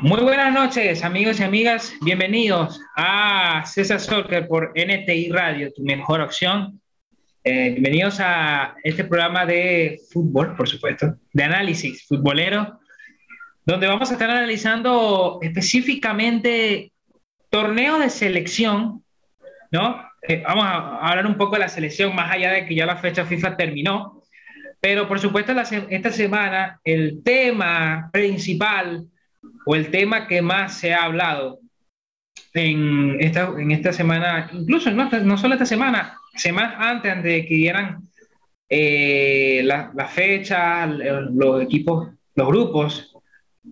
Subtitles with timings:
[0.00, 1.94] Muy buenas noches, amigos y amigas.
[2.02, 6.80] Bienvenidos a César Soccer por NTI Radio, tu mejor opción.
[7.42, 12.80] Eh, bienvenidos a este programa de fútbol, por supuesto, de análisis futbolero,
[13.66, 16.92] donde vamos a estar analizando específicamente
[17.50, 19.04] torneos de selección,
[19.70, 20.02] ¿no?
[20.26, 22.96] Eh, vamos a hablar un poco de la selección, más allá de que ya la
[22.96, 24.23] fecha FIFA terminó.
[24.84, 25.54] Pero por supuesto,
[25.88, 29.06] esta semana el tema principal
[29.64, 31.60] o el tema que más se ha hablado
[32.52, 37.46] en esta, en esta semana, incluso no, no solo esta semana, semanas antes, antes de
[37.46, 38.10] que dieran
[38.68, 43.16] eh, la, la, fecha, los equipos, los grupos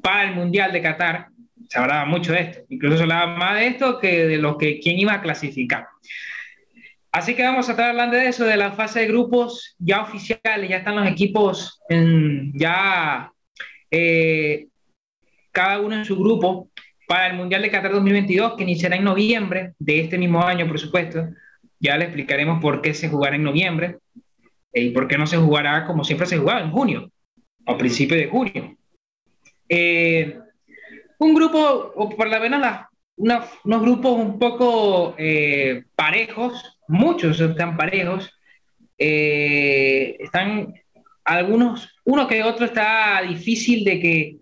[0.00, 1.28] para el Mundial de Qatar,
[1.68, 2.60] se hablaba mucho de esto.
[2.70, 5.88] Incluso se hablaba más de esto que de lo que quién iba a clasificar.
[7.12, 10.68] Así que vamos a estar hablando de eso, de la fase de grupos ya oficiales,
[10.68, 13.30] ya están los equipos en, ya
[13.90, 14.68] eh,
[15.50, 16.70] cada uno en su grupo
[17.06, 20.78] para el Mundial de Qatar 2022, que iniciará en noviembre de este mismo año, por
[20.78, 21.28] supuesto.
[21.78, 23.98] Ya le explicaremos por qué se jugará en noviembre
[24.72, 27.10] eh, y por qué no se jugará como siempre se jugaba en junio,
[27.66, 28.76] a principios de junio.
[29.68, 30.38] Eh,
[31.18, 32.66] un grupo, o por la menos
[33.16, 38.30] unos grupos un poco eh, parejos, muchos están parejos,
[38.98, 40.74] están
[41.24, 44.36] algunos, uno que otro está difícil de que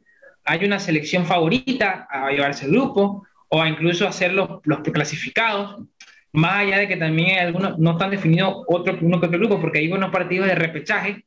[0.45, 5.87] hay una selección favorita a llevarse el grupo o a incluso hacer los, los clasificados,
[6.33, 9.81] más allá de que también algunos, no están definidos otro, uno que otro grupo, porque
[9.81, 11.25] hay unos partidos de repechaje.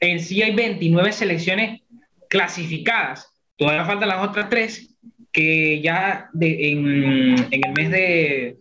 [0.00, 1.80] En sí hay 29 selecciones
[2.28, 3.30] clasificadas.
[3.56, 4.96] Todavía faltan las otras tres
[5.32, 8.56] que ya en, en, el mes de,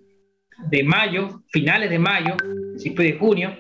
[0.70, 3.58] de, mayo, finales de mayo, principio de junio,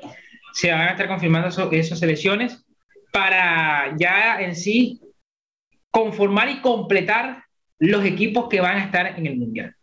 [0.54, 2.66] se van a estar confirmando esas selecciones
[3.12, 5.02] para ya en sí
[5.90, 7.44] conformar y completar
[7.80, 9.76] los equipos que van a estar en el Mundial.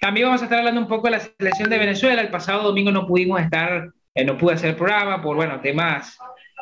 [0.00, 2.22] También vamos a estar hablando un poco de la selección de Venezuela.
[2.22, 6.16] El pasado domingo no pudimos estar, eh, no pude hacer programa por, bueno, temas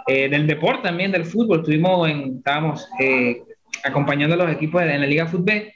[0.08, 1.60] eh, del deporte también, del fútbol.
[1.60, 3.42] Estuvimos en, estábamos eh,
[3.84, 5.72] acompañando a los equipos en la Liga Fútbol.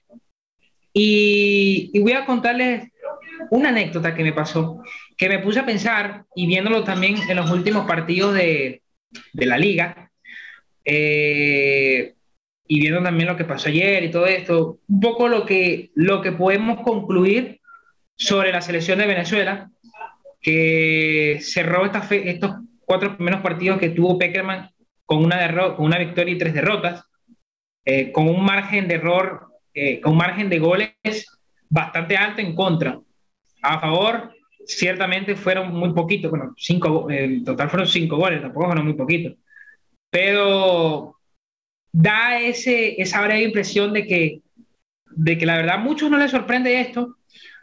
[0.92, 2.90] Y, y, voy a contarles
[3.50, 4.82] una anécdota que me pasó,
[5.16, 8.82] que me puse a pensar y viéndolo también en los últimos partidos de,
[9.32, 10.10] de la liga.
[10.84, 12.14] Eh,
[12.66, 16.22] y viendo también lo que pasó ayer y todo esto, un poco lo que, lo
[16.22, 17.60] que podemos concluir
[18.16, 19.70] sobre la selección de Venezuela,
[20.40, 24.70] que cerró esta fe, estos cuatro primeros partidos que tuvo Peckerman
[25.04, 27.04] con una, con una victoria y tres derrotas,
[27.84, 30.94] eh, con un margen de error, eh, con margen de goles
[31.68, 32.98] bastante alto en contra.
[33.62, 34.34] A favor,
[34.66, 39.34] ciertamente fueron muy poquitos, bueno, cinco, en total fueron cinco goles, tampoco fueron muy poquitos.
[40.10, 41.16] Pero
[41.90, 44.40] da ese, esa breve impresión de que,
[45.06, 47.16] de que la verdad a muchos no les sorprende esto,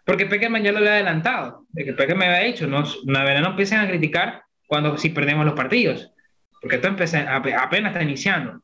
[0.06, 3.50] porque Peckerman ya lo había adelantado, de que Peckerman había dicho, no, la verdad no
[3.50, 6.12] empiecen a criticar cuando si perdemos los partidos,
[6.62, 8.62] porque esto apenas está iniciando.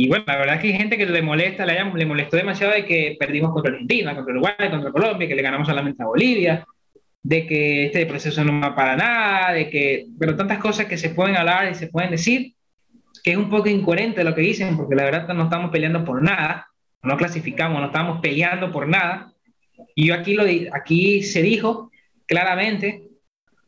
[0.00, 2.72] Y bueno, la verdad es que hay gente que le molesta, le, le molestó demasiado
[2.72, 6.64] de que perdimos contra Argentina, contra Uruguay, contra Colombia, que le ganamos solamente a Bolivia,
[7.20, 11.10] de que este proceso no va para nada, de que, pero tantas cosas que se
[11.10, 12.52] pueden hablar y se pueden decir,
[13.24, 16.22] que es un poco incoherente lo que dicen, porque la verdad no estamos peleando por
[16.22, 16.68] nada,
[17.02, 19.32] no clasificamos, no estamos peleando por nada.
[19.96, 20.44] Y yo aquí, lo,
[20.74, 21.90] aquí se dijo
[22.24, 23.02] claramente,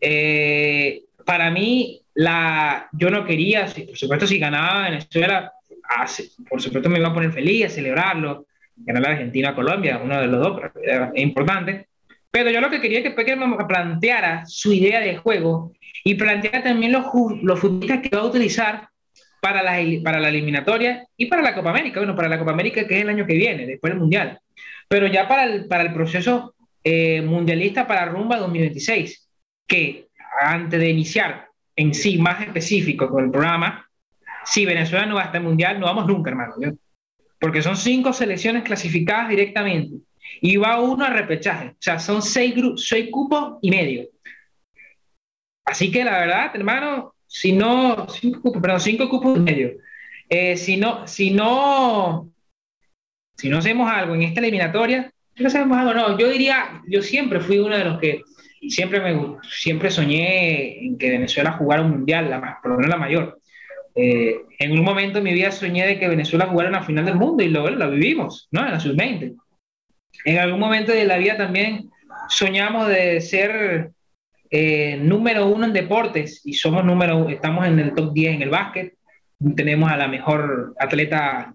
[0.00, 5.54] eh, para mí, la, yo no quería, por supuesto, si ganaba Venezuela,
[6.48, 8.46] por supuesto me iba a poner feliz a celebrarlo,
[8.76, 11.88] ganar la Argentina a Colombia, uno de los dos, es importante.
[12.30, 15.72] Pero yo lo que quería es que Peckerman planteara su idea de juego
[16.04, 17.06] y planteara también los,
[17.42, 18.88] los futbolistas que va a utilizar
[19.40, 21.98] para la, para la eliminatoria y para la Copa América.
[22.00, 24.38] Bueno, para la Copa América que es el año que viene, después del Mundial.
[24.88, 29.28] Pero ya para el, para el proceso eh, mundialista para Rumba 2026,
[29.66, 30.06] que
[30.40, 33.89] antes de iniciar en sí más específico con el programa,
[34.44, 36.54] si Venezuela no va a estar mundial, no vamos nunca, hermano.
[37.38, 39.96] Porque son cinco selecciones clasificadas directamente
[40.40, 41.68] y va uno a repechaje.
[41.68, 44.08] O sea, son seis, seis cupos y medio.
[45.64, 49.72] Así que la verdad, hermano, si no, cinco cupos, perdón, cinco cupos y medio.
[50.28, 52.30] Eh, si no, si no,
[53.36, 57.40] si no hacemos algo en esta eliminatoria, no hacemos algo, no, yo diría, yo siempre
[57.40, 58.22] fui uno de los que
[58.68, 62.96] siempre me siempre soñé en que Venezuela jugara un mundial, la, por lo menos la
[62.96, 63.39] mayor.
[63.94, 67.16] Eh, en un momento de mi vida soñé de que Venezuela jugara una final del
[67.16, 68.64] mundo y lo, lo vivimos, ¿no?
[68.64, 69.36] En la sub-20.
[70.24, 71.90] En algún momento de la vida también
[72.28, 73.92] soñamos de ser
[74.50, 78.50] eh, número uno en deportes y somos número, estamos en el top 10 en el
[78.50, 78.94] básquet.
[79.56, 81.54] Tenemos a la mejor atleta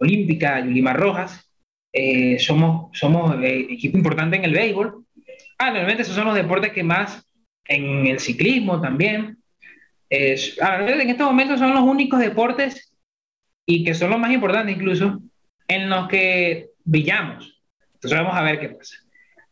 [0.00, 1.50] Olímpica, Yulimar Rojas.
[1.92, 5.04] Eh, somos somos eh, equipo importante en el béisbol.
[5.58, 7.24] Ah, normalmente esos son los deportes que más,
[7.66, 9.38] en el ciclismo también.
[10.16, 12.94] En estos momentos son los únicos deportes
[13.66, 15.20] y que son los más importantes incluso
[15.68, 17.62] en los que brillamos.
[17.94, 18.96] Entonces vamos a ver qué pasa.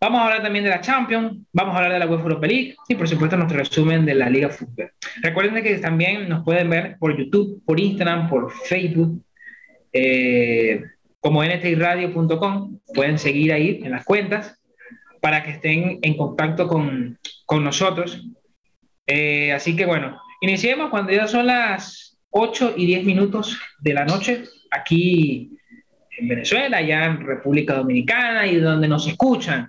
[0.01, 2.75] Vamos a hablar también de la Champions, vamos a hablar de la UEFA Europa League
[2.89, 4.91] y por supuesto nuestro resumen de la Liga Fútbol.
[5.23, 9.25] Recuerden que también nos pueden ver por YouTube, por Instagram, por Facebook,
[9.93, 10.83] eh,
[11.21, 12.81] como ntradio.com.
[12.93, 14.59] Pueden seguir ahí en las cuentas
[15.21, 17.17] para que estén en contacto con,
[17.47, 18.27] con nosotros.
[19.07, 24.05] Eh, así que bueno, iniciemos cuando ya son las 8 y 10 minutos de la
[24.05, 25.57] noche aquí
[26.19, 29.69] en Venezuela, ya en República Dominicana y donde nos escuchan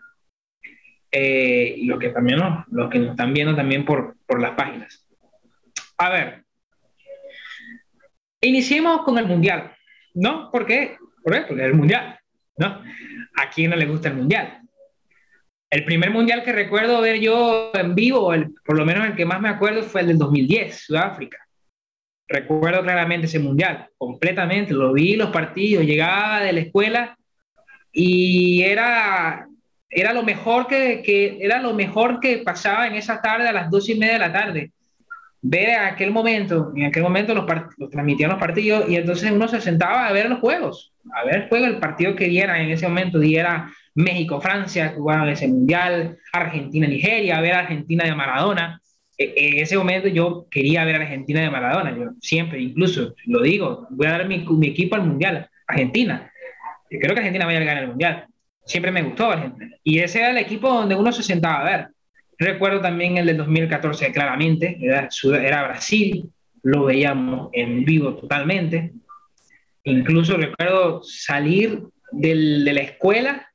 [1.11, 4.51] eh, y los que también no, los que nos están viendo también por, por las
[4.51, 5.07] páginas.
[5.97, 6.43] A ver,
[8.41, 9.75] iniciemos con el Mundial,
[10.15, 10.49] ¿no?
[10.51, 10.97] ¿Por qué?
[11.23, 12.19] Porque es el Mundial,
[12.57, 12.81] ¿no?
[13.35, 14.59] ¿A quién no le gusta el Mundial?
[15.73, 18.31] El primer Mundial que recuerdo ver yo en vivo,
[18.63, 21.39] por lo menos el que más me acuerdo, fue el del 2010, Sudáfrica.
[22.27, 27.17] Recuerdo claramente ese Mundial, completamente, lo vi los partidos, llegaba de la escuela
[27.91, 29.47] y era
[29.89, 33.71] era lo mejor que, que, era lo mejor que pasaba en esa tarde a las
[33.71, 34.71] dos y media de la tarde.
[35.41, 37.45] Ver aquel momento, en aquel momento los,
[37.77, 41.35] los transmitían los partidos y entonces uno se sentaba a ver los juegos, a ver
[41.35, 47.42] el juego, el partido que diera en ese momento, diera México-Francia, que ese mundial, Argentina-Nigeria,
[47.42, 48.81] ver Argentina de Maradona.
[49.18, 53.42] E, en ese momento yo quería ver a Argentina de Maradona, yo siempre, incluso lo
[53.42, 56.31] digo, voy a dar mi, equipo al mundial, Argentina.
[56.90, 58.28] Creo que Argentina vaya a ganar el mundial
[58.66, 59.75] siempre me gustó Argentina.
[59.84, 61.88] Y ese era el equipo donde uno se sentaba a ver.
[62.38, 66.30] Recuerdo también el del 2014, claramente, era, Brasil,
[66.63, 68.94] lo veíamos en vivo totalmente.
[69.84, 72.36] Incluso recuerdo salir de
[72.74, 73.48] la escuela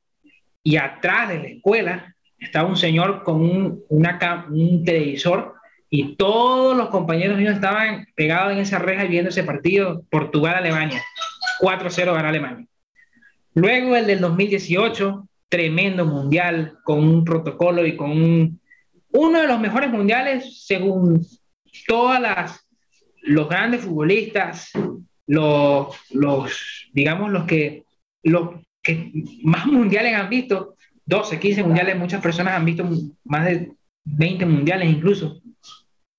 [0.63, 5.55] y atrás de la escuela estaba un señor con un, una, un televisor
[5.89, 11.03] y todos los compañeros míos estaban pegados en esa reja viendo ese partido Portugal-Alemania.
[11.61, 12.67] 4-0 ganó Alemania.
[13.55, 18.59] Luego el del 2018, tremendo mundial, con un protocolo y con
[19.11, 21.25] uno de los mejores mundiales según
[21.87, 22.65] todas las
[23.21, 24.71] los grandes futbolistas,
[25.27, 27.83] los, los digamos los que
[28.23, 28.61] los
[28.95, 29.11] que
[29.43, 30.75] más mundiales han visto,
[31.05, 32.87] 12, 15 mundiales, muchas personas han visto
[33.23, 33.71] más de
[34.03, 35.41] 20 mundiales incluso,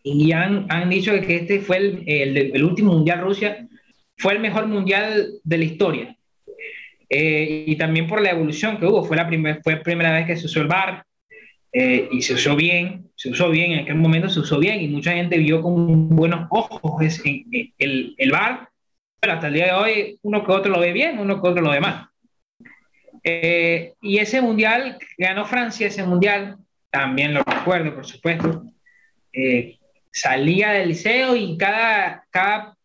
[0.03, 3.69] y han, han dicho que este fue el, el, el último mundial Rusia,
[4.17, 6.17] fue el mejor mundial de la historia.
[7.09, 9.03] Eh, y también por la evolución que hubo.
[9.03, 11.05] Fue la, primer, fue la primera vez que se usó el bar
[11.73, 14.89] eh, y se usó bien, se usó bien, en aquel momento se usó bien y
[14.89, 17.45] mucha gente vio con buenos ojos ese,
[17.79, 18.69] el, el bar,
[19.19, 21.63] pero hasta el día de hoy uno que otro lo ve bien, uno que otro
[21.63, 22.10] lo ve mal.
[23.23, 26.57] Eh, y ese mundial, ganó Francia ese mundial,
[26.91, 28.65] también lo recuerdo, por supuesto.
[30.13, 32.77] salía del liceo y cada, cada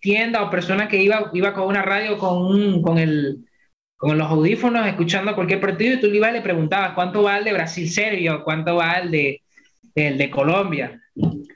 [0.00, 3.44] tienda o persona que iba, iba con una radio con, con el,
[4.00, 7.36] con los audífonos escuchando cualquier partido y tú le ibas y le preguntabas cuánto va
[7.36, 9.42] el de Brasil-Serbia cuánto va el de,
[9.94, 11.00] el de Colombia.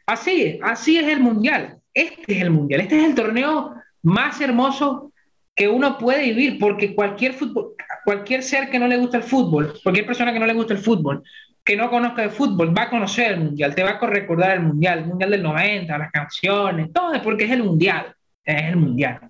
[0.06, 1.78] Así, así es el mundial.
[1.94, 2.82] Este es el mundial.
[2.82, 5.10] Este es el torneo más hermoso
[5.54, 9.74] que uno puede vivir porque cualquier fútbol, cualquier ser que no le gusta el fútbol,
[9.82, 11.22] cualquier persona que no le gusta el fútbol,
[11.64, 14.60] que no conozca de fútbol, va a conocer el mundial, te va a recordar el
[14.60, 19.20] mundial, el mundial del 90, las canciones, todo, porque es el mundial, es el mundial.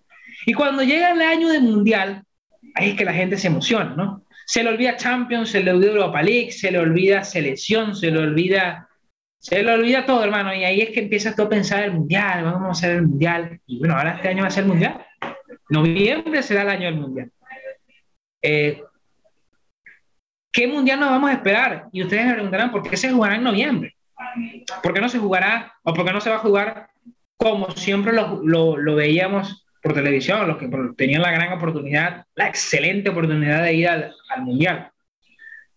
[0.45, 2.25] Y cuando llega el año del mundial,
[2.75, 4.25] ahí es que la gente se emociona, ¿no?
[4.47, 8.19] Se le olvida Champions, se le olvida Europa League, se le olvida selección, se le
[8.19, 8.89] olvida,
[9.39, 12.45] se le olvida todo, hermano, y ahí es que empiezas tú a pensar el mundial,
[12.45, 15.07] vamos a hacer el mundial, y bueno, ahora este año va a ser el mundial,
[15.71, 17.31] noviembre será el año del mundial.
[18.47, 18.83] Eh,
[20.53, 21.87] ¿Qué mundial nos vamos a esperar?
[21.93, 23.97] Y ustedes me preguntarán, ¿por qué se jugará en noviembre?
[24.83, 26.89] ¿Por qué no se jugará o por qué no se va a jugar
[27.37, 32.49] como siempre lo, lo, lo veíamos por televisión, los que tenían la gran oportunidad, la
[32.49, 34.91] excelente oportunidad de ir al, Mundial.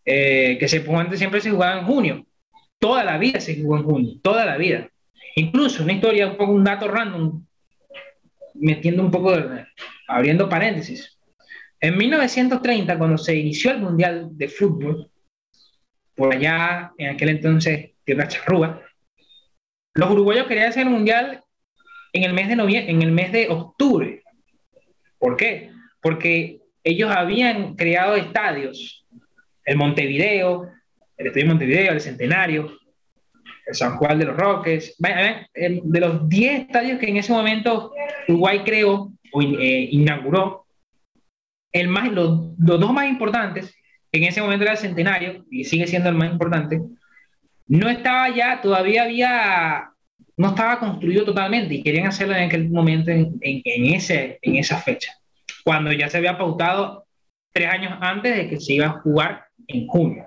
[0.06, 2.26] Eh, que se antes siempre se jugaba en junio.
[2.80, 4.90] Toda la vida se jugó en junio, toda la vida.
[5.36, 7.46] Incluso una historia, un poco un dato random,
[8.56, 9.66] metiendo un poco, de,
[10.08, 11.17] abriendo paréntesis.
[11.80, 15.12] En 1930, cuando se inició el Mundial de Fútbol,
[16.16, 18.82] por allá, en aquel entonces, Tierra Charrúa,
[19.94, 21.44] los uruguayos querían hacer el Mundial
[22.14, 24.24] en el mes de noviembre, en el mes de octubre.
[25.20, 25.72] ¿Por qué?
[26.02, 29.06] Porque ellos habían creado estadios,
[29.66, 30.72] el Montevideo,
[31.18, 32.78] el Estadio Montevideo, el Centenario,
[33.68, 37.92] el San Juan de los Roques, de los 10 estadios que en ese momento
[38.28, 40.67] Uruguay creó o eh, inauguró,
[41.78, 43.76] el más, los, los dos más importantes,
[44.12, 46.82] en ese momento era el centenario, y sigue siendo el más importante,
[47.68, 49.90] no estaba ya, todavía había,
[50.38, 54.78] no estaba construido totalmente y querían hacerlo en aquel momento, en, en, ese, en esa
[54.78, 55.12] fecha,
[55.64, 57.06] cuando ya se había pautado
[57.52, 60.26] tres años antes de que se iba a jugar en junio.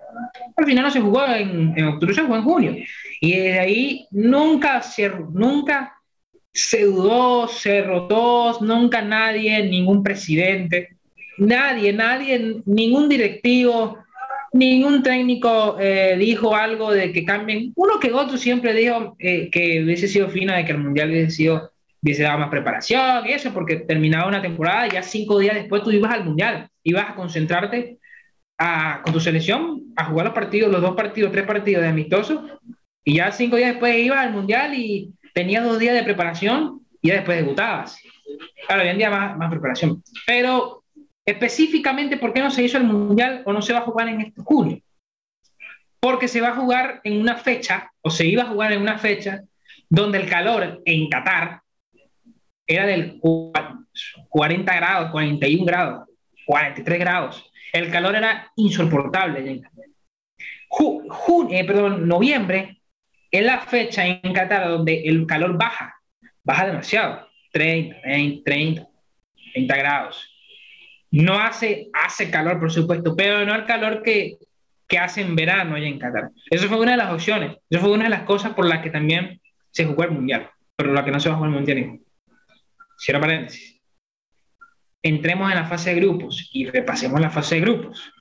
[0.56, 2.76] Al final no se jugó en, en octubre, se jugó en junio.
[3.20, 5.94] Y desde ahí nunca se, nunca
[6.52, 10.96] se dudó, se rotó, nunca nadie, ningún presidente,
[11.40, 13.98] nadie, nadie, ningún directivo,
[14.52, 17.72] ningún técnico eh, dijo algo de que cambien.
[17.76, 21.30] Uno que otro siempre dijo eh, que hubiese sido fino de que el mundial hubiese
[21.30, 21.70] sido
[22.02, 25.82] hubiese dado más preparación y eso, porque terminaba una temporada y ya cinco días después
[25.82, 27.98] tú ibas al mundial, ibas a concentrarte
[28.56, 32.40] a, con tu selección a jugar los partidos, los dos partidos, tres partidos de amistosos,
[33.04, 37.08] y ya cinco días después ibas al mundial y tenías dos días de preparación y
[37.08, 37.98] ya después debutabas.
[38.66, 40.02] Claro, hoy en día más, más preparación.
[40.26, 40.79] Pero
[41.30, 44.20] específicamente, ¿por qué no se hizo el mundial o no se va a jugar en
[44.20, 44.80] este junio?
[46.00, 48.98] Porque se va a jugar en una fecha, o se iba a jugar en una
[48.98, 49.42] fecha,
[49.88, 51.62] donde el calor en Qatar
[52.66, 53.20] era del
[54.28, 56.08] 40 grados, 41 grados,
[56.46, 57.52] 43 grados.
[57.72, 59.62] El calor era insoportable.
[61.50, 62.80] Eh, perdón, noviembre
[63.30, 66.00] es la fecha en Qatar donde el calor baja,
[66.44, 68.88] baja demasiado, 30, 20, 30,
[69.52, 70.29] 30 grados.
[71.12, 74.38] No hace, hace calor, por supuesto, pero no el calor que,
[74.86, 76.30] que hace en verano allá en Qatar.
[76.50, 78.90] Eso fue una de las opciones, eso fue una de las cosas por las que
[78.90, 79.40] también
[79.70, 82.00] se jugó el Mundial, pero la que no se va a jugar el Mundial.
[82.98, 83.80] Cierra paréntesis.
[85.02, 88.12] Entremos en la fase de grupos y repasemos la fase de grupos.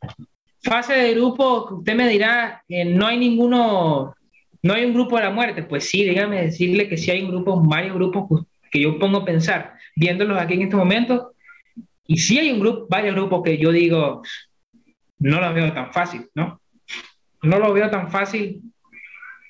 [0.61, 4.15] Fase de grupos, usted me dirá, que no hay ninguno,
[4.61, 5.63] no hay un grupo de la muerte.
[5.63, 9.25] Pues sí, dígame decirle que sí hay un grupo, varios grupos que yo pongo a
[9.25, 11.33] pensar, viéndolos aquí en este momento,
[12.09, 14.23] y sí hay un grupo, varios grupos que yo digo,
[15.19, 16.59] no los veo tan fácil, ¿no?
[17.43, 18.63] No los veo tan fácil.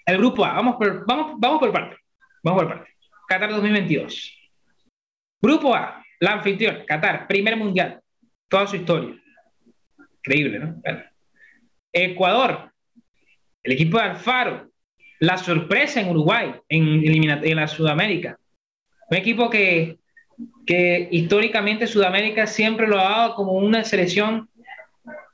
[0.06, 1.96] El grupo A, vamos por, vamos, vamos por parte.
[2.44, 2.92] Vamos por parte.
[3.30, 4.52] Qatar 2022.
[5.42, 8.02] Grupo A, la anfitrión, Qatar, primer mundial,
[8.50, 9.16] toda su historia.
[10.18, 10.82] Increíble, ¿no?
[11.94, 12.74] Ecuador,
[13.64, 14.70] el equipo de Alfaro,
[15.22, 18.38] la sorpresa en Uruguay, en, en la Sudamérica.
[19.10, 19.98] Un equipo que,
[20.70, 24.48] que históricamente Sudamérica siempre lo ha dado como una selección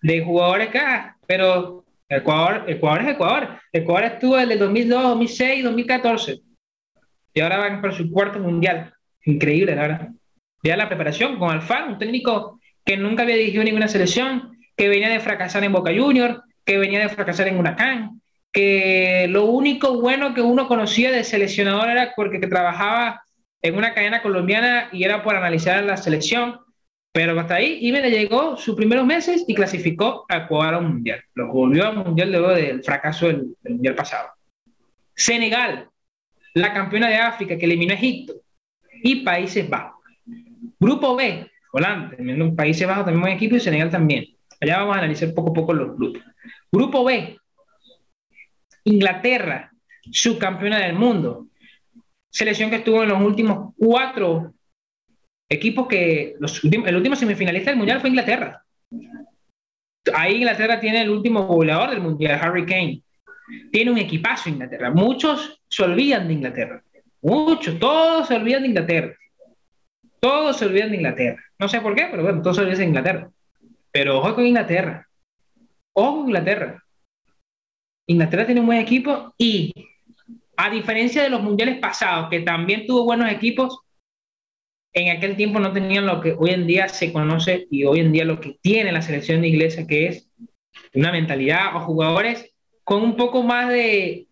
[0.01, 3.59] de jugadores acá, pero Ecuador, Ecuador es Ecuador.
[3.73, 6.39] Ecuador estuvo desde el 2002, 2006, 2014
[7.33, 8.93] y ahora van por su cuarto mundial
[9.25, 10.09] increíble, la verdad.
[10.63, 15.09] Ya la preparación con Alfaro, un técnico que nunca había dirigido ninguna selección, que venía
[15.09, 18.21] de fracasar en Boca Junior, que venía de fracasar en Huracán,
[18.53, 23.24] que lo único bueno que uno conocía de seleccionador era porque trabajaba
[23.65, 26.59] en una cadena colombiana y era por analizar la selección,
[27.11, 31.23] pero hasta ahí y le llegó sus primeros meses y clasificó a jugar un mundial.
[31.33, 34.29] Lo volvió al mundial luego del fracaso del, mundial pasado.
[35.15, 35.89] Senegal,
[36.53, 38.35] la campeona de África que eliminó a Egipto,
[39.01, 40.03] y Países Bajos.
[40.79, 44.27] Grupo B, Holanda, también Países Bajos también un equipo y Senegal también.
[44.61, 46.21] Allá vamos a analizar poco a poco los grupos.
[46.71, 47.35] Grupo B,
[48.83, 49.71] Inglaterra,
[50.11, 51.47] subcampeona del mundo.
[52.35, 54.53] Selección que estuvo en los últimos cuatro
[55.47, 58.61] equipos que los el último semifinalista del mundial fue Inglaterra.
[60.13, 63.01] Ahí Inglaterra tiene el último goleador del mundial, Harry Kane.
[63.71, 64.91] Tiene un equipazo Inglaterra.
[64.91, 66.83] Muchos se olvidan de Inglaterra.
[67.21, 69.15] Mucho, todos se olvidan de Inglaterra.
[70.19, 71.41] Todos se olvidan de Inglaterra.
[71.57, 73.29] No sé por qué, pero bueno, todos se olvidan de Inglaterra.
[73.93, 75.07] Pero ojo con Inglaterra.
[75.93, 76.83] Ojo con Inglaterra.
[78.07, 79.71] Inglaterra tiene un buen equipo y
[80.57, 83.79] a diferencia de los mundiales pasados, que también tuvo buenos equipos,
[84.93, 88.13] en aquel tiempo no tenían lo que hoy en día se conoce y hoy en
[88.13, 90.29] día lo que tiene la selección de inglesa, que es
[90.93, 94.27] una mentalidad o jugadores con un poco más de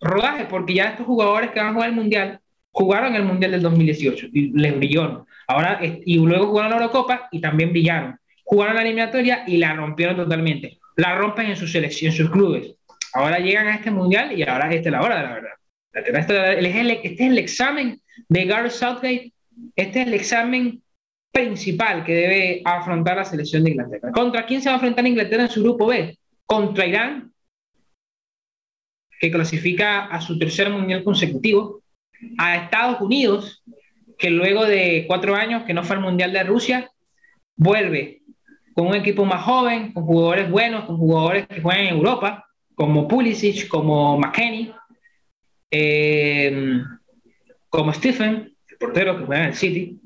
[0.00, 2.40] rodaje, porque ya estos jugadores que van a jugar el Mundial
[2.72, 5.26] jugaron el Mundial del 2018 y les brilló.
[5.46, 8.18] Ahora, y luego jugaron la Eurocopa y también brillaron.
[8.44, 10.78] Jugaron la eliminatoria y la rompieron totalmente.
[10.96, 12.74] La rompen en sus selección, en sus clubes.
[13.14, 15.57] Ahora llegan a este Mundial y ahora esta es la hora de la verdad.
[16.06, 19.32] Este es el examen de Gareth Southgate.
[19.76, 20.82] Este es el examen
[21.32, 24.12] principal que debe afrontar la selección de Inglaterra.
[24.12, 26.18] ¿Contra quién se va a enfrentar Inglaterra en su grupo B?
[26.46, 27.32] Contra Irán,
[29.20, 31.82] que clasifica a su tercer mundial consecutivo,
[32.38, 33.62] a Estados Unidos,
[34.18, 36.90] que luego de cuatro años que no fue al mundial de Rusia,
[37.56, 38.22] vuelve
[38.74, 43.08] con un equipo más joven, con jugadores buenos, con jugadores que juegan en Europa, como
[43.08, 44.72] Pulisic, como McKenny,
[45.70, 46.82] eh,
[47.68, 50.00] como Stephen, el portero que juega en el City,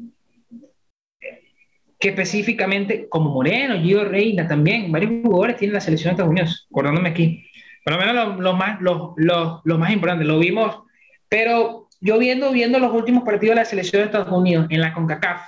[2.03, 6.67] que específicamente, como Moreno, Gio Reina también, varios jugadores tienen la selección de Estados Unidos,
[6.69, 7.47] acordándome aquí.
[7.85, 10.83] Por lo menos los, más, los, los, más importantes, lo vimos.
[11.29, 14.93] Pero yo viendo, viendo los últimos partidos de la selección de Estados Unidos en la
[14.93, 15.43] CONCACAF,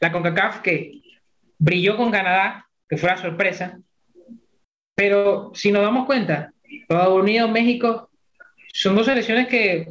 [0.00, 1.00] la CONCACAF que
[1.58, 3.78] brilló con Canadá, que fue la sorpresa,
[4.94, 8.10] pero si nos damos cuenta, Estados Unidos, México,
[8.74, 9.88] son dos selecciones que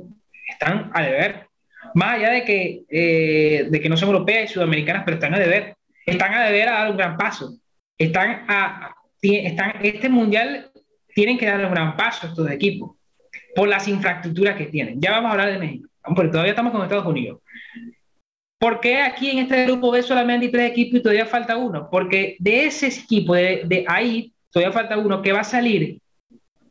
[0.47, 1.47] están a deber.
[1.95, 5.39] Más allá de que, eh, de que no son europeas y sudamericanas, pero están a
[5.39, 5.75] deber
[6.05, 7.55] están a deber a dar un gran paso.
[7.97, 10.69] Están a, están, este mundial
[11.15, 12.97] tienen que dar un gran paso estos equipos
[13.55, 14.99] por las infraestructuras que tienen.
[14.99, 17.39] Ya vamos a hablar de México, porque todavía estamos con Estados Unidos.
[18.59, 21.89] ¿Por qué aquí en este grupo B solamente tres equipos y todavía falta uno?
[21.89, 25.99] Porque de ese equipo, de, de ahí, todavía falta uno que va a salir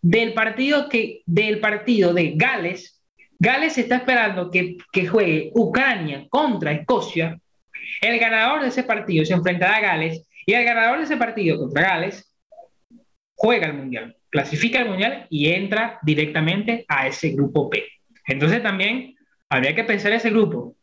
[0.03, 3.03] del partido, que, del partido de Gales.
[3.39, 7.39] Gales está esperando que, que juegue Ucrania contra Escocia
[8.01, 11.59] el ganador de ese partido se enfrentará a Gales y el ganador de ese partido
[11.59, 12.35] contra Gales
[13.35, 17.85] juega el Mundial, clasifica el Mundial y entra directamente a ese grupo P.
[18.27, 19.15] Entonces también
[19.49, 20.77] habría que pensar ese grupo,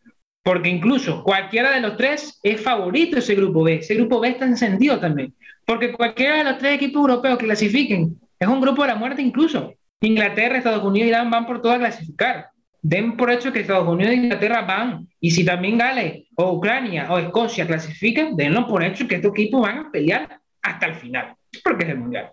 [0.44, 3.76] porque incluso cualquiera de los tres es favorito ese grupo B.
[3.76, 5.34] Ese grupo B está encendido también,
[5.66, 9.22] porque cualquiera de los tres equipos europeos que clasifiquen es un grupo de la muerte
[9.22, 9.74] incluso.
[10.02, 12.50] Inglaterra, Estados Unidos Irán van por todo a clasificar.
[12.82, 17.12] Den por hecho que Estados Unidos e Inglaterra van, y si también Gales o Ucrania
[17.12, 21.36] o Escocia clasifican, denlo por hecho que estos equipos van a pelear hasta el final,
[21.62, 22.32] porque es el Mundial.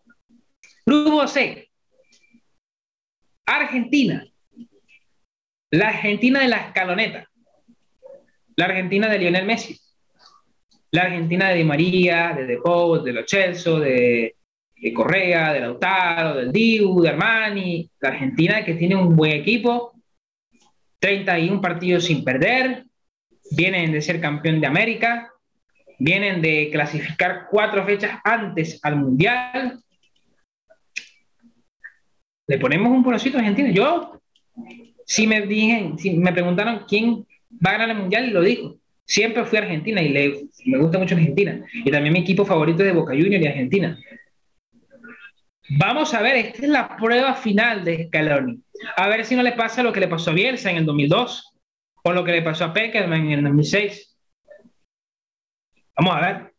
[0.86, 1.68] Grupo C,
[3.44, 4.25] Argentina,
[5.72, 7.28] la Argentina de la escaloneta,
[8.54, 9.76] la Argentina de Lionel Messi,
[10.92, 14.36] la Argentina de Di María, de De Paul, de Los Chelsea, de,
[14.76, 19.95] de Correa, de Lautaro, del Diu, de Armani, la Argentina que tiene un buen equipo,
[20.99, 22.85] 31 partidos sin perder,
[23.50, 25.30] vienen de ser campeón de América,
[25.99, 29.80] vienen de clasificar cuatro fechas antes al Mundial.
[32.48, 33.70] Le ponemos un porocito a Argentina.
[33.70, 34.20] Yo,
[35.05, 37.27] si me, dije, si me preguntaron quién
[37.64, 38.77] va a ganar el Mundial, lo digo.
[39.05, 41.64] Siempre fui a Argentina y le, me gusta mucho Argentina.
[41.72, 43.98] Y también mi equipo favorito es de Boca Juniors y Argentina.
[45.68, 48.61] Vamos a ver, esta es la prueba final de Scaloni.
[48.96, 51.55] A ver si no le pasa lo que le pasó a Bielsa en el 2002
[52.05, 54.16] o lo que le pasó a Peckerman en el 2006.
[55.96, 56.52] Vamos a ver.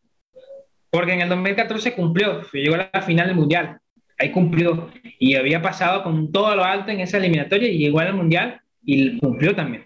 [0.90, 3.80] Porque en el 2014 cumplió, llegó a la final del Mundial.
[4.18, 4.90] Ahí cumplió.
[5.20, 9.18] Y había pasado con todo lo alto en esa eliminatoria y llegó al Mundial y
[9.20, 9.86] cumplió también.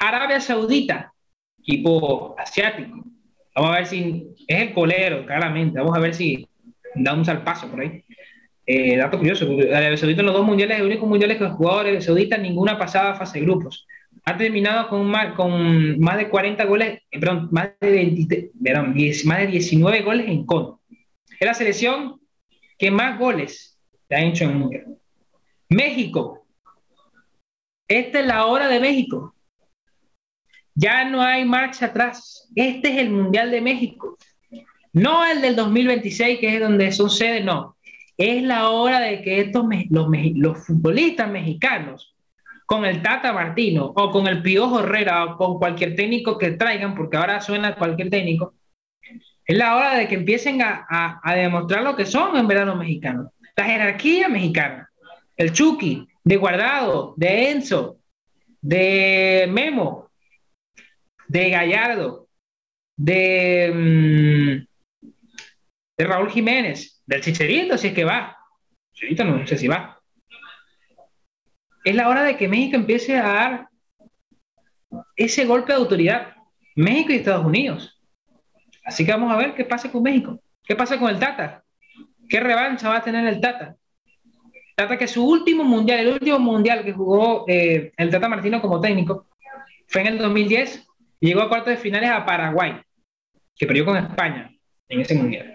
[0.00, 1.12] Arabia Saudita,
[1.58, 3.04] equipo asiático.
[3.54, 5.78] Vamos a ver si es el colero, claramente.
[5.78, 6.48] Vamos a ver si
[6.94, 8.04] da un salpazo por ahí.
[8.66, 12.00] Eh, dato curioso, Arabia Saudita en los dos mundiales, el único mundial que jugó Arabia
[12.00, 13.86] Saudita, ninguna pasada fase de grupos.
[14.24, 19.26] Ha terminado con más, con más de 40 goles, eh, más de, 20, perdón, 10,
[19.26, 20.78] más de 19 goles en con.
[20.88, 22.20] Es la selección
[22.78, 24.98] que más goles ha hecho en el mundial.
[25.68, 26.46] México.
[27.86, 29.34] Esta es la hora de México.
[30.74, 32.50] Ya no hay marcha atrás.
[32.56, 34.16] Este es el Mundial de México.
[34.92, 37.73] No el del 2026, que es donde son sedes, no
[38.16, 42.14] es la hora de que estos los, futbolistas mexicanos,
[42.66, 46.94] con el Tata Martino o con el Piojo Herrera o con cualquier técnico que traigan,
[46.94, 48.54] porque ahora suena cualquier técnico,
[49.46, 53.30] es la hora de que empiecen a, demostrar lo que son en verdad los mexicanos.
[53.56, 54.90] La jerarquía mexicana,
[55.36, 57.98] el Chucky, de Guardado, de Enzo,
[58.62, 60.10] de Memo,
[61.28, 62.28] de Gallardo,
[62.96, 65.10] de, mm,
[65.98, 68.36] de Raúl Jiménez, del Chicharito, si es que va.
[68.92, 70.00] Chicharito no sé si va.
[71.84, 73.68] Es la hora de que México empiece a dar
[75.16, 76.34] ese golpe de autoridad.
[76.76, 78.00] México y Estados Unidos.
[78.84, 80.40] Así que vamos a ver qué pasa con México.
[80.64, 81.62] ¿Qué pasa con el Tata?
[82.28, 83.76] ¿Qué revancha va a tener el Tata?
[84.76, 88.80] Tata que su último mundial, el último mundial que jugó eh, el Tata Martino como
[88.80, 89.28] técnico,
[89.86, 90.86] fue en el 2010
[91.20, 92.80] y llegó a cuartos de finales a Paraguay,
[93.54, 94.50] que perdió con España
[94.88, 95.53] en ese mundial.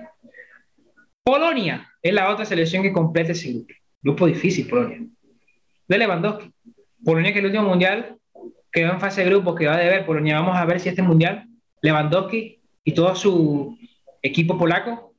[1.29, 3.73] Polonia es la otra selección que completa ese grupo.
[4.01, 5.05] Grupo difícil, Polonia.
[5.87, 6.51] De Lewandowski.
[7.05, 8.17] Polonia que el último mundial
[8.71, 10.39] quedó en fase de grupo, que va a deber Polonia.
[10.39, 11.47] Vamos a ver si este mundial,
[11.83, 13.77] Lewandowski y todo su
[14.23, 15.13] equipo polaco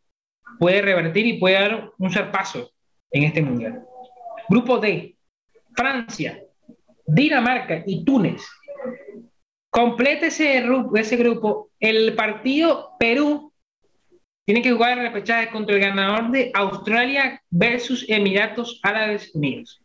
[0.59, 2.73] puede revertir y puede dar un paso
[3.13, 3.85] en este mundial.
[4.49, 5.15] Grupo D,
[5.77, 6.43] Francia,
[7.07, 8.43] Dinamarca y Túnez.
[9.71, 10.65] Complete ese,
[10.97, 13.50] ese grupo el partido Perú
[14.51, 19.81] tiene que jugar el repechaje contra el ganador de Australia versus Emiratos Árabes Unidos.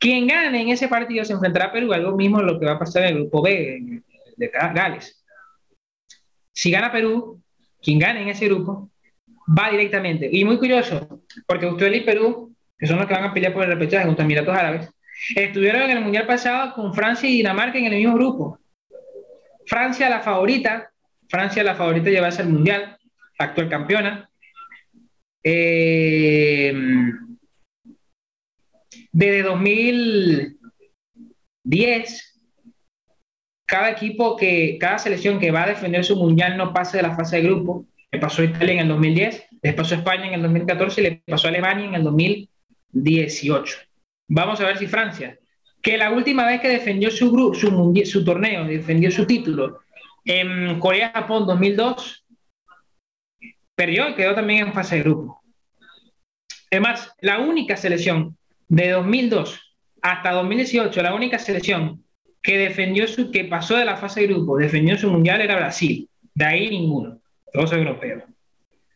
[0.00, 2.78] Quien gane en ese partido se enfrentará a Perú, algo mismo lo que va a
[2.80, 4.02] pasar en el grupo B
[4.36, 5.24] de Gales.
[6.52, 7.40] Si gana Perú,
[7.80, 8.90] quien gane en ese grupo,
[9.56, 10.28] va directamente.
[10.32, 13.62] Y muy curioso, porque Australia y Perú, que son los que van a pelear por
[13.62, 14.90] el repechaje contra Emiratos Árabes,
[15.36, 18.58] estuvieron en el Mundial pasado con Francia y Dinamarca en el mismo grupo.
[19.66, 20.90] Francia la favorita,
[21.28, 22.96] Francia la favorita llevarse al Mundial,
[23.40, 24.30] actual campeona.
[25.42, 26.72] Eh,
[29.12, 32.30] desde 2010
[33.70, 37.14] cada equipo que, cada selección que va a defender su mundial no pase de la
[37.14, 37.86] fase de grupo.
[38.10, 41.04] Le pasó a Italia en el 2010, le pasó a España en el 2014 y
[41.04, 43.78] le pasó a Alemania en el 2018.
[44.26, 45.38] Vamos a ver si Francia,
[45.80, 49.78] que la última vez que defendió su, su, su torneo, defendió su título
[50.24, 52.19] en Corea-Japón 2002,
[53.74, 55.40] perdió quedó también en fase de grupo.
[56.70, 58.36] Además, la única selección
[58.68, 59.60] de 2002
[60.02, 62.02] hasta 2018, la única selección
[62.42, 66.08] que defendió su, que pasó de la fase de grupo, defendió su mundial era Brasil.
[66.34, 67.20] De ahí ninguno,
[67.52, 68.22] todos europeos.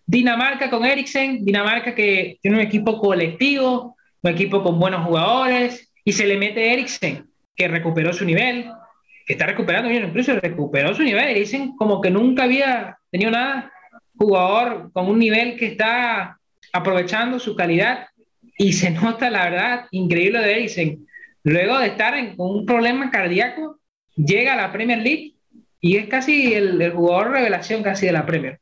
[0.06, 6.12] Dinamarca con Eriksen, Dinamarca que tiene un equipo colectivo, un equipo con buenos jugadores, y
[6.12, 8.70] se le mete Eriksen, que recuperó su nivel,
[9.26, 11.28] que está recuperando incluso recuperó su nivel.
[11.28, 13.72] Eriksen como que nunca había tenido nada,
[14.16, 16.38] jugador con un nivel que está
[16.72, 18.08] aprovechando su calidad,
[18.56, 21.06] y se nota la verdad increíble de Eriksen
[21.44, 23.78] Luego de estar en, con un problema cardíaco,
[24.16, 25.34] llega a la Premier League
[25.78, 28.60] y es casi el, jugador revelación casi de la Premier.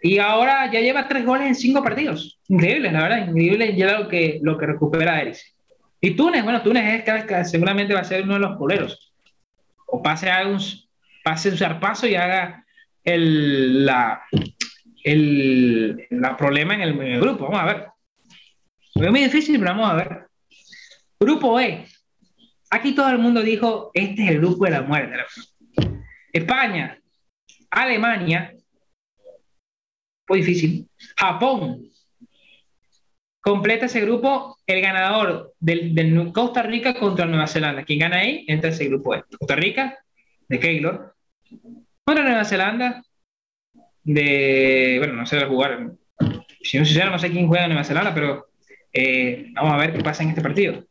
[0.00, 2.40] Y ahora ya lleva tres goles en cinco partidos.
[2.48, 5.54] Increíble, la verdad, increíble ya lo que, lo que recupera Eris.
[6.00, 9.12] Y Túnez, bueno, Túnez es que seguramente va a ser uno de los poleros.
[9.86, 10.58] O pase a un,
[11.22, 12.64] pase un zarpazo y haga
[13.04, 14.22] el, la,
[15.04, 16.06] el
[16.38, 17.44] problema en el, grupo.
[17.44, 17.86] Vamos a ver.
[18.94, 20.26] Es muy difícil, pero vamos a ver.
[21.18, 21.86] Grupo E.
[22.70, 25.16] Aquí todo el mundo dijo, este es el grupo de la muerte.
[26.32, 26.98] España,
[27.70, 28.54] Alemania,
[30.26, 30.88] fue difícil.
[31.16, 31.82] Japón,
[33.40, 37.84] completa ese grupo el ganador del, Costa Rica contra Nueva Zelanda.
[37.84, 39.14] Quien gana ahí entra ese grupo.
[39.38, 39.98] Costa Rica,
[40.48, 41.14] de Keylor,
[42.04, 43.02] contra Nueva Zelanda,
[44.04, 44.96] de.
[44.98, 45.92] Bueno, no sé jugar.
[46.62, 48.46] Si no sé, no sé quién juega en Nueva Zelanda, pero
[48.92, 50.84] eh, vamos a ver qué pasa en este partido.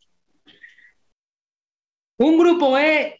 [2.17, 3.17] Un grupo E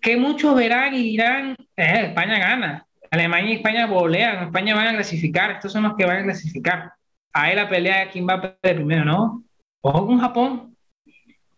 [0.00, 2.86] que muchos verán y dirán, eh, España gana.
[3.10, 6.92] Alemania y España volean, España van a clasificar, estos son los que van a clasificar.
[7.32, 9.44] Ahí la pelea de quién va a perder primero, ¿no?
[9.82, 10.76] Ojo con Japón,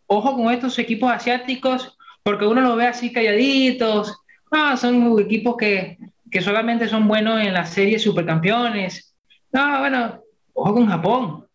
[0.07, 4.17] ojo con estos equipos asiáticos, porque uno los ve así calladitos,
[4.51, 5.99] no, son equipos que,
[6.35, 9.15] que solamente son buenos en las series supercampeones.
[9.53, 10.21] No, bueno,
[10.53, 11.47] ojo con Japón,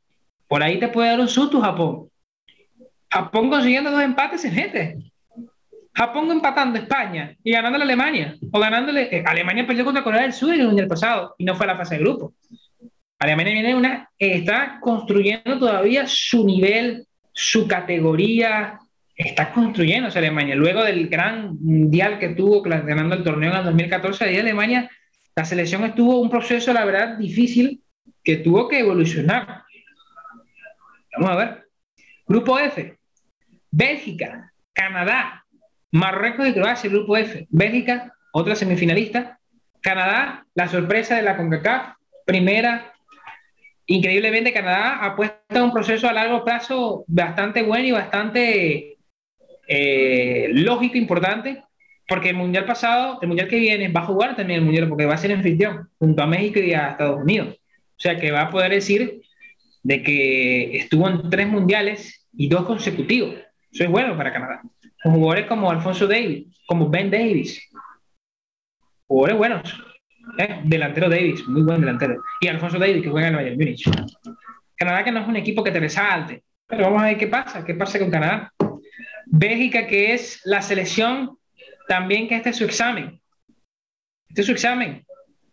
[0.47, 2.07] por ahí te puede dar un susto Japón.
[3.11, 4.97] Japón consiguiendo dos empates en gente.
[5.93, 8.37] Japón empatando España y ganándole a Alemania.
[8.53, 9.13] O ganándole.
[9.13, 11.77] Eh, Alemania perdió contra Corea del Sur en el pasado y no fue a la
[11.77, 12.33] fase de grupo.
[13.19, 14.09] Alemania viene una.
[14.17, 18.79] está construyendo todavía su nivel, su categoría.
[19.19, 20.55] Está construyendo Alemania.
[20.55, 24.89] Luego del gran mundial que tuvo ganando el torneo en el 2014, ahí Alemania,
[25.36, 27.84] la selección estuvo un proceso, la verdad, difícil
[28.23, 29.63] que tuvo que evolucionar.
[31.17, 31.67] Vamos a ver.
[32.27, 32.97] Grupo F.
[33.69, 35.45] Bélgica, Canadá,
[35.91, 37.45] Marruecos y Croacia, grupo F.
[37.49, 39.38] Bélgica, otra semifinalista.
[39.82, 42.93] Canadá, la sorpresa de la CONCACAF, primera.
[43.86, 48.98] Increíblemente, Canadá ha puesto un proceso a largo plazo bastante bueno y bastante
[49.69, 51.63] eh, lógico, importante,
[52.08, 55.05] porque el mundial pasado, el mundial que viene, va a jugar también el mundial, porque
[55.05, 57.55] va a ser anfitrión junto a México y a Estados Unidos.
[57.55, 59.21] O sea que va a poder decir
[59.84, 63.36] de que estuvo en tres mundiales y dos consecutivos.
[63.71, 64.62] Eso es bueno para Canadá
[65.03, 67.69] jugadores como Alfonso Davis, como Ben Davis,
[69.08, 69.84] jugadores buenos,
[70.38, 70.62] ¿eh?
[70.65, 73.89] delantero Davis, muy buen delantero, y Alfonso Davis que juega en el Bayern Múnich.
[74.75, 77.65] Canadá que no es un equipo que te resalte, pero vamos a ver qué pasa,
[77.65, 78.51] qué pasa con Canadá.
[79.31, 81.37] Bélgica que es la selección
[81.87, 83.21] también que este es su examen.
[84.27, 85.05] Este es su examen.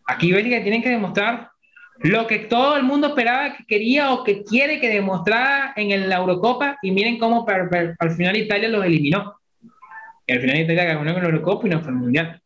[0.06, 1.50] Aquí Bélgica tienen que demostrar
[1.98, 6.16] lo que todo el mundo esperaba que quería o que quiere que demostrara en la
[6.16, 9.34] Eurocopa y miren cómo al final Italia los eliminó.
[10.28, 12.42] Al final Italia ganó en la Eurocopa y no fue el Mundial.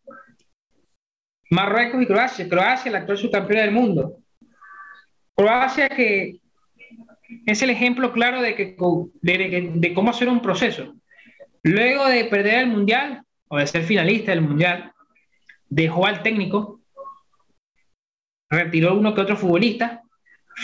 [1.50, 2.48] Marruecos y Croacia.
[2.48, 4.18] Croacia, la actual subcampeona del mundo.
[5.34, 6.40] Croacia que
[7.46, 8.76] es el ejemplo claro de, que,
[9.74, 10.94] de cómo hacer un proceso.
[11.62, 14.92] Luego de perder el Mundial o de ser finalista del Mundial,
[15.68, 16.81] dejó al técnico
[18.51, 20.03] retiró uno que otro futbolista,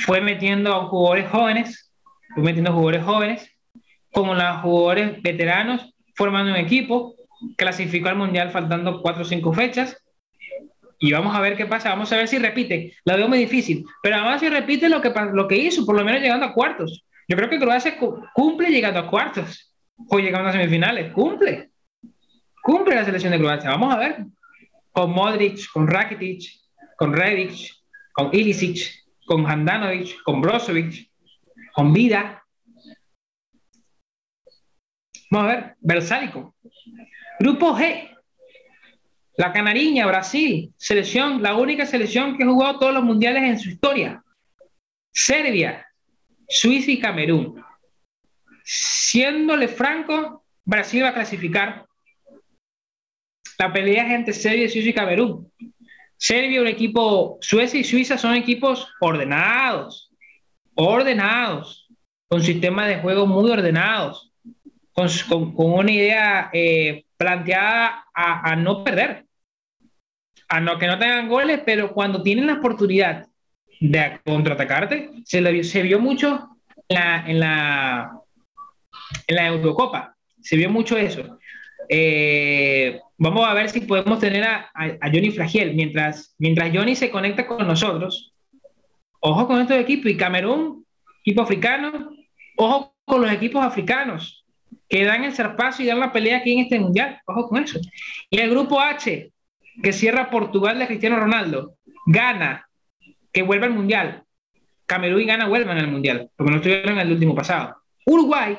[0.05, 1.93] fue metiendo a jugadores jóvenes,
[2.35, 3.51] fue metiendo jugadores jóvenes,
[4.13, 7.15] como los jugadores veteranos, formando un equipo,
[7.57, 9.97] clasificó al Mundial faltando cuatro o cinco fechas,
[10.99, 12.95] y vamos a ver qué pasa, vamos a ver si repite.
[13.05, 16.05] La veo muy difícil, pero además si repite lo que, lo que hizo, por lo
[16.05, 17.05] menos llegando a cuartos.
[17.29, 17.99] Yo creo que Croacia
[18.35, 19.76] cumple llegando a cuartos
[20.09, 21.71] o llegando a semifinales, cumple.
[22.63, 24.25] Cumple la selección de Croacia, vamos a ver.
[24.93, 26.43] Con Modric, con Rakitic,
[26.97, 27.71] con Redic,
[28.13, 31.11] con Ilicic, con Handanovic, con Brozovic,
[31.75, 32.43] con Vida.
[35.31, 36.55] Vamos a ver, Versálico.
[37.39, 38.11] Grupo G,
[39.37, 43.69] la Canariña, Brasil, selección, la única selección que ha jugado todos los mundiales en su
[43.69, 44.23] historia.
[45.13, 45.87] Serbia,
[46.49, 47.63] Suiza y Camerún.
[48.69, 51.87] Siéndole franco, Brasil va a clasificar.
[53.59, 55.53] La pelea entre Serbia, Suiza y Camerún.
[56.17, 60.11] Serbia, un equipo, Suecia y Suiza son equipos ordenados,
[60.75, 61.89] ordenados,
[62.29, 64.33] con sistemas de juego muy ordenados,
[64.93, 65.09] con,
[65.57, 69.27] una idea eh, planteada a, no perder
[70.49, 73.29] a no que no tengan goles, pero cuando tienen la oportunidad
[73.79, 76.49] de contraatacarte, se, vio mucho
[76.89, 78.21] en la,
[79.27, 81.39] en la Eurocopa, se vio mucho eso.
[81.89, 85.75] Eh, vamos a ver si podemos tener a, a, Johnny Fragiel.
[85.75, 88.33] Mientras, mientras Johnny se conecta con nosotros,
[89.21, 90.11] ojo con estos equipos.
[90.11, 90.85] Y Camerún,
[91.25, 92.11] equipo africano,
[92.57, 94.45] ojo con los equipos africanos
[94.89, 97.21] que dan el zarpazo y dan la pelea aquí en este mundial.
[97.27, 97.81] Ojo con eso.
[98.31, 99.33] Y el grupo H,
[99.83, 101.75] que cierra Portugal de Cristiano Ronaldo,
[102.07, 102.69] gana,
[103.33, 104.23] que vuelve al Mundial.
[104.87, 107.77] Camerún y Gana vuelven al Mundial, porque no estuvieron en el último pasado.
[108.07, 108.57] Uruguay,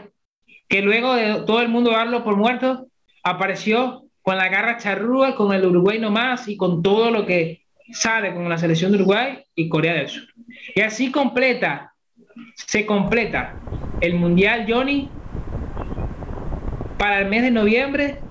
[0.67, 2.88] que luego de todo el mundo darlo por muerto,
[3.23, 8.34] apareció con la garra charrúa, con el Uruguay nomás y con todo lo que sale
[8.34, 10.27] con la selección de Uruguay y Corea del Sur.
[10.75, 11.93] Y así completa,
[12.56, 13.62] se completa
[13.99, 15.12] el Mundial Johnny
[16.97, 18.23] para el mes de noviembre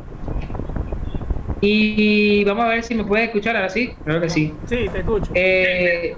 [1.61, 3.97] y vamos a ver si me puedes escuchar ahora sí.
[4.05, 4.61] Creo que sí.
[4.67, 5.33] Sí, te escucho.
[5.35, 6.17] Eh,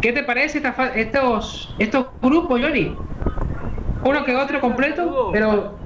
[0.00, 0.62] ¿Qué te parece
[0.94, 2.96] estos, estos grupos, Yori?
[4.08, 5.78] Uno que otro completo, pero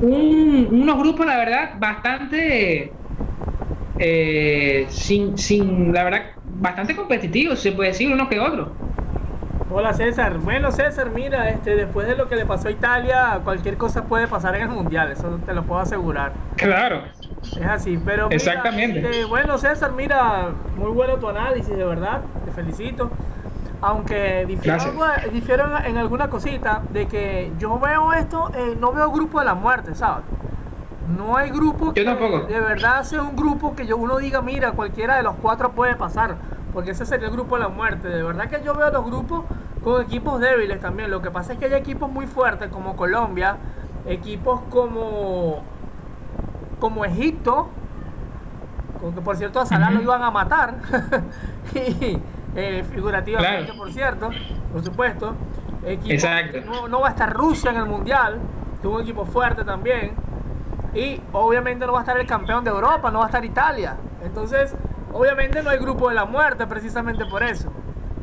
[0.00, 2.92] unos grupos, la verdad, bastante.
[4.00, 8.72] Eh, sin, sin, la verdad, bastante competitivos, se puede decir, uno que otro.
[9.70, 10.38] Hola César.
[10.38, 14.26] Bueno César, mira, este, después de lo que le pasó a Italia, cualquier cosa puede
[14.26, 16.32] pasar en el mundial, eso te lo puedo asegurar.
[16.56, 17.02] Claro.
[17.42, 19.00] Es así, pero Exactamente.
[19.00, 23.10] Este, bueno César, mira, muy bueno tu análisis, de verdad, te felicito.
[23.80, 29.44] Aunque difiero, en alguna cosita de que yo veo esto, eh, no veo grupo de
[29.44, 30.24] la muerte, ¿sabes?
[31.16, 35.16] No hay grupo que de verdad sea un grupo que yo uno diga, mira, cualquiera
[35.16, 36.36] de los cuatro puede pasar,
[36.74, 38.08] porque ese sería el grupo de la muerte.
[38.08, 39.44] De verdad que yo veo los grupos
[39.82, 41.10] con equipos débiles también.
[41.10, 43.56] Lo que pasa es que hay equipos muy fuertes como Colombia,
[44.06, 45.62] equipos como
[46.80, 47.68] como Egipto,
[49.00, 50.74] con que por cierto a Salah lo iban a matar,
[51.74, 52.18] y
[52.56, 54.30] eh, figurativamente por cierto,
[54.72, 55.34] por supuesto.
[55.84, 56.58] Exacto.
[56.88, 58.40] No, va a estar Rusia en el Mundial,
[58.80, 60.12] que un equipo fuerte también.
[60.94, 63.96] Y obviamente no va a estar el campeón de Europa, no va a estar Italia.
[64.24, 64.74] Entonces,
[65.12, 67.72] obviamente no hay grupo de la muerte precisamente por eso.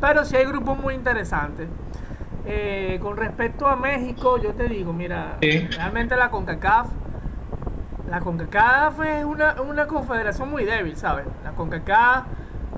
[0.01, 1.67] Pero sí hay grupos muy interesantes.
[2.45, 6.87] Eh, con respecto a México, yo te digo, mira, realmente la CONCACAF,
[8.09, 11.25] la CONCACAF es una, una confederación muy débil, ¿sabes?
[11.43, 12.25] La CONCACAF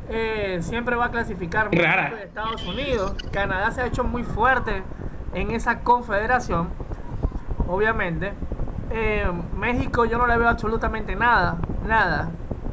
[0.10, 3.15] eh, siempre va a clasificar de Estados Unidos.
[3.32, 4.84] Canadá se ha hecho muy fuerte
[5.34, 6.70] en esa confederación,
[7.67, 8.34] obviamente.
[8.89, 12.30] Eh, México yo no le veo absolutamente nada, nada.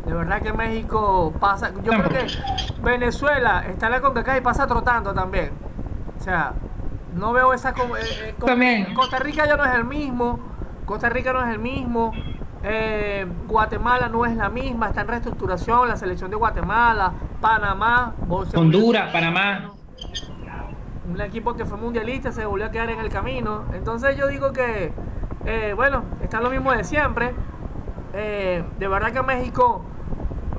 [0.07, 1.73] De verdad que México pasa.
[1.83, 2.27] Yo creo que
[2.83, 5.51] Venezuela está en la CONCACAF y pasa trotando también.
[6.19, 6.53] O sea,
[7.15, 7.71] no veo esa.
[7.71, 8.95] Eh, también.
[8.95, 10.39] Costa Rica ya no es el mismo.
[10.85, 12.13] Costa Rica no es el mismo.
[12.67, 18.15] Eh, Guatemala no es la misma, está en reestructuración, la selección de Guatemala, Panamá,
[18.55, 19.73] Honduras, Panamá.
[21.13, 23.65] Un equipo que fue mundialista se volvió a quedar en el camino.
[23.75, 24.93] Entonces yo digo que,
[25.45, 27.35] eh, bueno, está lo mismo de siempre.
[28.15, 29.85] Eh, de verdad que México,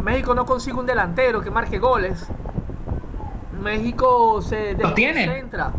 [0.04, 2.30] México no consigue un delantero que marque goles.
[3.64, 5.72] México se desconcentra.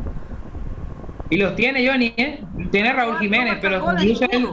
[1.30, 2.44] Y los tiene Johnny, ¿eh?
[2.72, 3.84] Tiene Raúl Jiménez, pero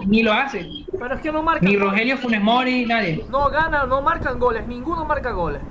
[0.06, 0.83] ni lo hace.
[0.98, 3.26] Pero es que no marcan Ni Rogelio Funes Mori, nadie.
[3.30, 5.62] No gana, no marcan goles, ninguno marca goles.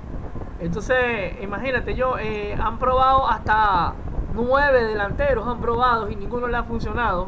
[0.59, 3.93] Entonces, imagínate, yo eh, han probado hasta
[4.33, 7.27] nueve delanteros, han probado y ninguno le ha funcionado.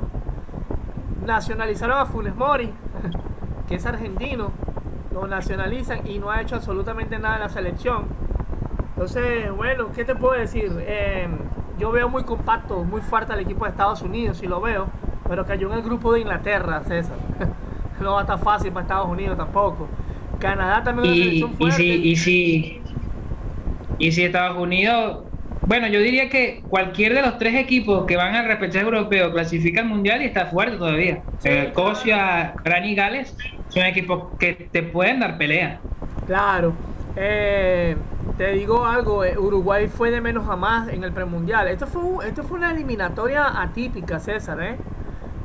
[1.25, 2.71] Nacionalizaron a Funes Mori,
[3.67, 4.51] que es argentino.
[5.13, 8.05] Lo nacionalizan y no ha hecho absolutamente nada en la selección.
[8.93, 10.71] Entonces, bueno, ¿qué te puedo decir?
[10.79, 11.27] Eh,
[11.77, 14.87] yo veo muy compacto, muy fuerte al equipo de Estados Unidos, si lo veo,
[15.27, 17.17] pero cayó en el grupo de Inglaterra, César.
[17.99, 19.87] no va a estar fácil para Estados Unidos tampoco.
[20.39, 21.83] Canadá también es una selección fuerte.
[21.83, 22.81] Y si, y si,
[23.99, 25.25] y si Estados Unidos
[25.67, 29.81] bueno, yo diría que cualquier de los tres equipos que van al repechaje europeo clasifica
[29.81, 31.23] al mundial y está fuerte todavía.
[31.43, 33.35] Escocia, Gran y Gales
[33.69, 35.79] son equipos que te pueden dar pelea.
[36.27, 36.73] Claro.
[37.15, 37.95] Eh,
[38.37, 41.67] te digo algo, eh, Uruguay fue de menos a más en el premundial.
[41.67, 44.77] Esto fue, esto fue una eliminatoria atípica, César, ¿eh?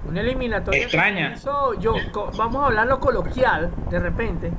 [0.08, 1.34] Una eliminatoria extraña.
[1.78, 1.94] yo,
[2.36, 4.50] vamos a hablarlo coloquial, de repente,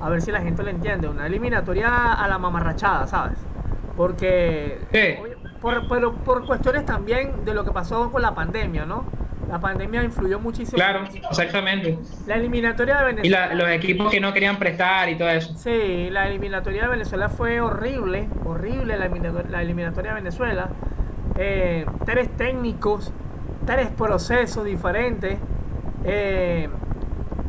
[0.00, 1.08] a ver si la gente lo entiende.
[1.08, 3.38] Una eliminatoria a la mamarrachada, ¿sabes?
[3.96, 4.78] Porque,
[5.60, 9.04] por, pero por cuestiones también de lo que pasó con la pandemia, ¿no?
[9.48, 10.76] La pandemia influyó muchísimo.
[10.76, 11.98] Claro, exactamente.
[12.26, 13.50] La eliminatoria de Venezuela.
[13.52, 15.56] Y los equipos que no querían prestar y todo eso.
[15.56, 19.06] Sí, la eliminatoria de Venezuela fue horrible, horrible la,
[19.62, 20.68] eliminatoria, de Venezuela.
[21.38, 23.12] Eh, tres técnicos,
[23.68, 25.38] tres procesos diferentes.
[26.02, 26.70] Eh,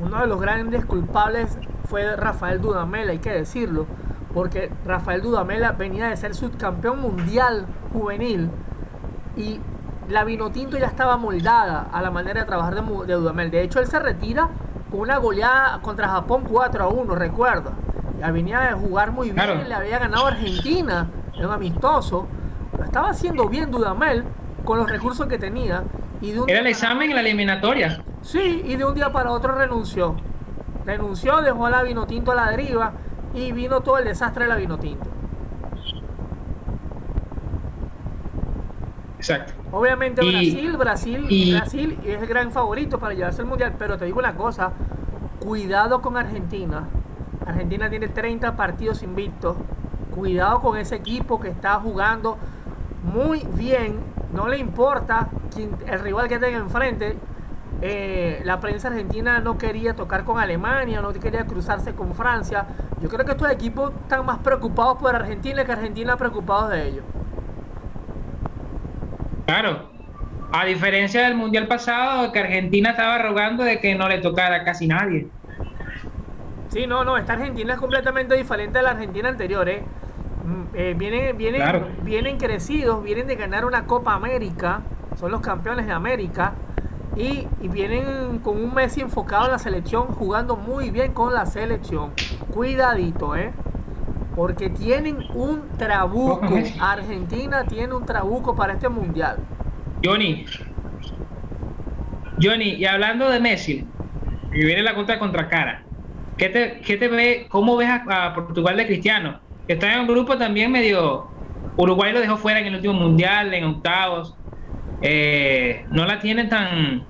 [0.03, 3.85] uno de los grandes culpables fue Rafael Dudamel, hay que decirlo
[4.33, 8.49] porque Rafael Dudamela venía de ser subcampeón mundial juvenil
[9.37, 9.61] y
[10.09, 13.49] la Vinotinto ya estaba moldada a la manera de trabajar de, Dudamel.
[13.49, 14.49] De hecho, él se retira
[14.91, 17.71] con una goleada contra Japón 4 a 1, recuerdo.
[18.19, 22.27] Ya venía de jugar muy bien, le había ganado a Argentina en un amistoso.
[22.77, 24.25] Lo estaba haciendo bien Dudamel
[24.65, 25.83] con los recursos que tenía.
[26.21, 28.03] Y Era el examen en la eliminatoria.
[28.21, 30.15] Sí, y de un día para otro renunció.
[30.85, 32.93] Renunció, dejó a la Vinotinto a la deriva
[33.33, 35.07] y vino todo el desastre de la vino tinto.
[39.17, 39.53] Exacto.
[39.71, 44.19] Obviamente Brasil, Brasil, Brasil es el gran favorito para llevarse al mundial, pero te digo
[44.19, 44.71] una cosa,
[45.39, 46.87] cuidado con Argentina.
[47.45, 49.57] Argentina tiene 30 partidos invictos.
[50.15, 52.37] Cuidado con ese equipo que está jugando
[53.03, 53.99] muy bien.
[54.33, 57.15] No le importa quién, el rival que tenga enfrente.
[57.81, 62.65] Eh, la prensa argentina no quería tocar con Alemania, no quería cruzarse con Francia.
[63.01, 67.03] Yo creo que estos equipos están más preocupados por Argentina que Argentina preocupados de ellos.
[69.45, 69.89] Claro.
[70.51, 74.87] A diferencia del mundial pasado, que Argentina estaba rogando de que no le tocara casi
[74.87, 75.27] nadie.
[76.69, 79.83] Sí, no, no, esta Argentina es completamente diferente a la Argentina anterior, ¿eh?
[80.45, 81.61] Mm, eh vienen, vienen,
[82.03, 84.81] vienen crecidos, vienen de ganar una Copa América,
[85.15, 86.53] son los campeones de América
[87.15, 92.11] y, vienen con un Messi enfocado en la selección, jugando muy bien con la selección.
[92.53, 93.51] Cuidadito, ¿eh?
[94.35, 96.47] Porque tienen un trabuco.
[96.79, 99.37] Argentina tiene un trabuco para este mundial.
[100.03, 100.45] Johnny,
[102.41, 103.85] Johnny, y hablando de Messi,
[104.53, 105.83] y viene la contra contra cara,
[106.37, 109.39] ¿qué te, qué te ve, cómo ves a, Portugal de Cristiano?
[109.67, 111.27] Que está en un grupo también medio.
[111.75, 114.35] Uruguay lo dejó fuera en el último mundial, en octavos.
[115.01, 117.03] Eh, no la tienen tan.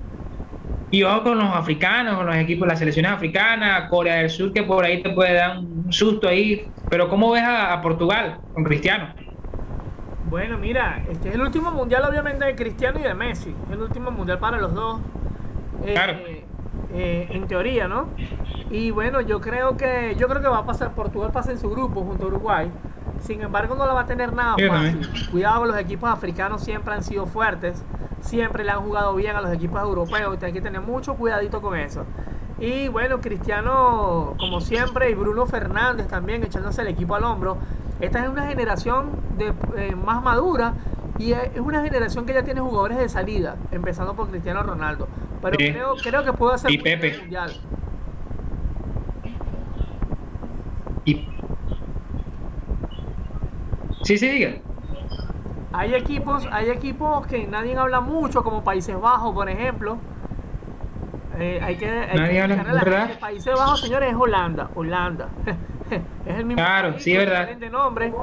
[0.91, 4.63] Y ojo con los africanos, con los equipos, las selecciones africanas, Corea del Sur, que
[4.63, 6.67] por ahí te puede dar un susto ahí.
[6.89, 9.13] Pero ¿cómo ves a, Portugal con Cristiano?
[10.29, 13.53] Bueno, mira, este es el último mundial, obviamente, de Cristiano y de Messi.
[13.71, 14.99] el último mundial para los dos.
[15.85, 16.17] Eh, claro.
[16.91, 18.09] Eh, en teoría, ¿no?
[18.71, 21.69] Y bueno, yo creo que yo creo que va a pasar Portugal pasa en su
[21.69, 22.71] grupo junto a Uruguay.
[23.21, 25.09] Sin embargo, no la va a tener nada fácil.
[25.31, 27.83] Cuidado, los equipos africanos siempre han sido fuertes,
[28.21, 30.37] siempre le han jugado bien a los equipos europeos.
[30.41, 32.05] Y hay que tener mucho cuidadito con eso.
[32.59, 37.57] Y bueno, Cristiano, como siempre, y Bruno Fernández también echándose el equipo al hombro.
[38.01, 40.73] Esta es una generación de, eh, más madura
[41.17, 45.07] y es una generación que ya tiene jugadores de salida, empezando por Cristiano Ronaldo.
[45.41, 47.17] Pero creo, creo que puede hacer y Pepe.
[47.19, 47.51] mundial.
[51.05, 51.27] Y
[54.03, 54.55] Sí, sí, diga.
[55.71, 59.97] Hay equipos, hay equipos que nadie habla mucho, como Países Bajos, por ejemplo.
[61.37, 63.19] Eh, hay que, nadie habla, ¿verdad?
[63.19, 64.69] Países Bajos, señores, es Holanda.
[64.75, 65.29] Holanda.
[66.25, 66.61] es el mismo.
[66.63, 67.49] Claro, sí, verdad.
[67.71, 68.13] nombre,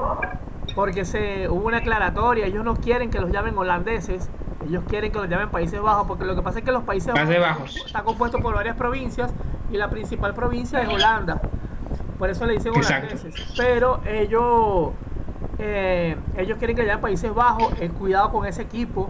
[0.75, 2.45] porque se hubo una aclaratoria.
[2.45, 4.29] Ellos no quieren que los llamen holandeses.
[4.67, 7.13] Ellos quieren que los llamen Países Bajos, porque lo que pasa es que los Países
[7.13, 9.33] Bajos, está compuesto por varias provincias
[9.71, 11.41] y la principal provincia es Holanda.
[12.19, 13.53] Por eso le dicen holandeses.
[13.55, 14.91] Pero ellos
[15.59, 19.09] eh, ellos quieren que haya Países Bajos, el cuidado con ese equipo.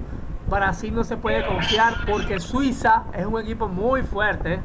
[0.49, 4.59] Brasil no se puede confiar porque Suiza es un equipo muy fuerte.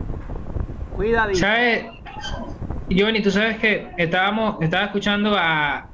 [0.94, 1.40] Cuidadito.
[1.40, 1.86] ¿Sabes?
[2.90, 5.88] Johnny, tú sabes que estábamos, estaba escuchando a,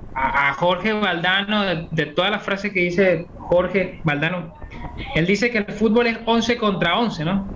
[0.57, 1.63] Jorge Valdano,
[1.93, 4.53] de, todas las frases que dice Jorge Valdano.
[5.15, 7.47] Él dice que el fútbol es 11 contra 11, ¿no?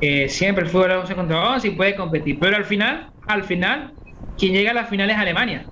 [0.00, 2.38] Eh, siempre el fútbol es 11 contra 11 y puede competir.
[2.40, 3.92] Pero al final, al final,
[4.38, 5.66] quien llega a la final es Alemania.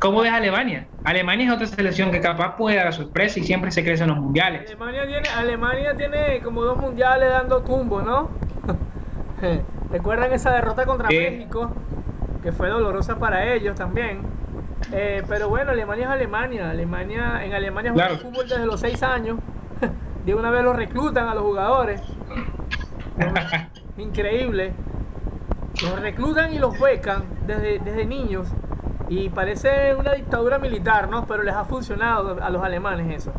[0.00, 0.86] ¿Cómo ves Alemania?
[1.04, 4.08] Alemania es otra selección que capaz puede dar la sorpresa y siempre se crece en
[4.08, 4.62] los mundiales.
[4.66, 8.30] Alemania tiene, Alemania tiene como dos mundiales dando tumbo, ¿no?
[9.90, 11.70] ¿Recuerdan esa derrota contra México?
[12.42, 14.22] que fue dolorosa para ellos también.
[14.92, 16.70] Eh, pero bueno, Alemania es Alemania.
[16.70, 19.38] Alemania en Alemania juega fútbol desde los 6 años.
[20.24, 22.00] De una vez los reclutan a los jugadores.
[23.98, 24.72] Increíble.
[25.82, 28.48] Los reclutan y los huecan desde, desde niños.
[29.10, 31.26] Y parece una dictadura militar, ¿no?
[31.26, 33.32] Pero les ha funcionado a los alemanes eso.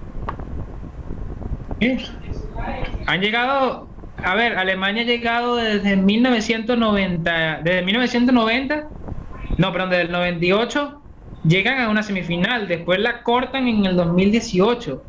[3.07, 3.87] Han llegado,
[4.21, 8.89] a ver, Alemania ha llegado desde 1990, desde 1990,
[9.57, 11.01] no, perdón, desde el 98,
[11.45, 15.01] llegan a una semifinal, después la cortan en el 2018.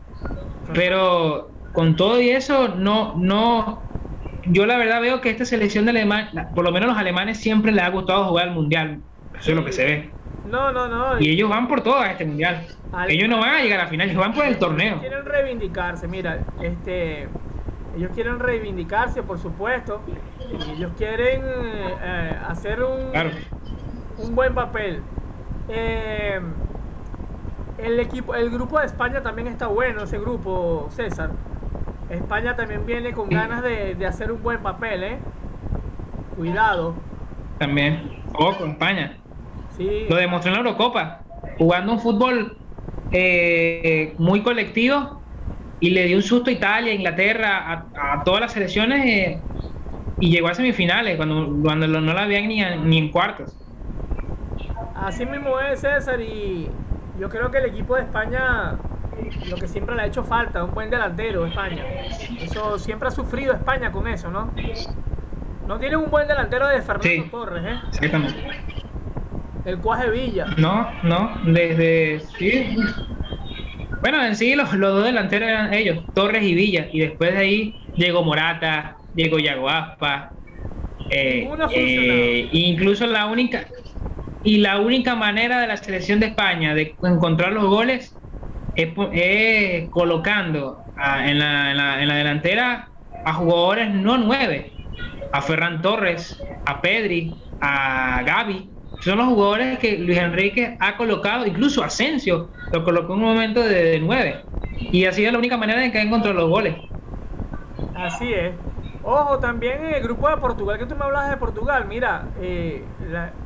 [0.72, 3.82] Pero con todo y eso, no, no,
[4.46, 7.72] yo la verdad veo que esta selección de Alemania, por lo menos los alemanes siempre
[7.72, 9.00] les ha gustado jugar al mundial.
[9.36, 10.21] Eso es lo que se ve.
[10.50, 11.20] No, no, no.
[11.20, 12.66] Y ellos van por todo a este mundial.
[13.08, 14.98] ellos no van a llegar a la final, ellos van por el torneo.
[15.00, 17.28] Quieren reivindicarse, mira, este,
[17.96, 20.00] ellos quieren reivindicarse, por supuesto.
[20.74, 23.10] ellos quieren eh, hacer un,
[24.18, 25.02] un buen papel.
[25.68, 26.40] Eh,
[27.78, 31.30] el equipo, el grupo de España también está bueno, ese grupo, César.
[32.10, 35.18] España también viene con ganas de, de hacer un buen papel, ¿eh?
[36.36, 36.94] Cuidado.
[37.58, 38.22] También.
[38.34, 39.16] Ojo, España.
[39.78, 41.20] Lo demostró en la Eurocopa,
[41.58, 42.56] jugando un fútbol
[43.10, 45.22] eh, muy colectivo
[45.80, 49.40] y le dio un susto a Italia, Inglaterra, a, todas las selecciones eh,
[50.20, 53.56] y llegó a semifinales cuando, cuando no la habían ni, ni en cuartos.
[54.94, 56.68] Así mismo es César y
[57.18, 58.76] yo creo que el equipo de España
[59.48, 61.84] lo que siempre le ha hecho falta, un buen delantero España.
[62.40, 64.50] Eso siempre ha sufrido España con eso, ¿no?
[65.66, 67.80] No tiene un buen delantero de Fernando Torres, ¿eh?
[67.88, 68.36] Exactamente.
[69.64, 70.46] El Cuaje Villa.
[70.56, 72.20] No, no, desde.
[72.38, 72.76] Sí.
[74.00, 76.88] Bueno, en sí los, dos delanteros eran ellos, Torres y Villa.
[76.92, 80.32] Y después de ahí llegó Morata, llegó Yago Aspa.
[81.10, 83.68] Eh, eh, incluso la única.
[84.42, 88.16] Y la única manera de la selección de España de encontrar los goles
[88.74, 92.88] es, colocando en, la, en, la, en la delantera
[93.24, 94.72] a jugadores no nueve.
[95.32, 98.71] A Ferran Torres, a Pedri, a Gaby
[99.02, 103.60] son los jugadores que Luis Enrique ha colocado, incluso Asensio lo colocó en un momento
[103.60, 104.44] de, 9.
[104.92, 106.76] Y así es la única manera de que encontrado los goles.
[107.96, 108.52] Así es.
[109.02, 112.84] Ojo, también en el grupo de Portugal, que tú me hablas de Portugal, mira, eh,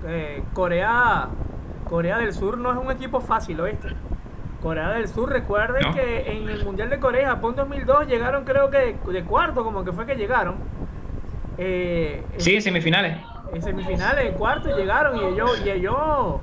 [0.06, 1.28] eh, Corea,
[1.88, 3.88] Corea del Sur no es un equipo fácil, ¿oíste?
[4.60, 8.96] Corea del Sur, recuerden que en el Mundial de Corea, Japón 2002, llegaron creo que
[9.10, 10.56] de cuarto, como que fue que llegaron.
[11.56, 13.16] Eh, sí, semifinales
[13.52, 16.40] en semifinales, en cuartos llegaron y ellos, y ellos,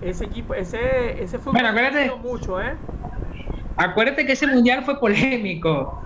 [0.00, 2.74] ese equipo, ese, ese fútbol bueno, acuérdate, mucho, ¿eh?
[3.76, 6.02] Acuérdate que ese mundial fue polémico.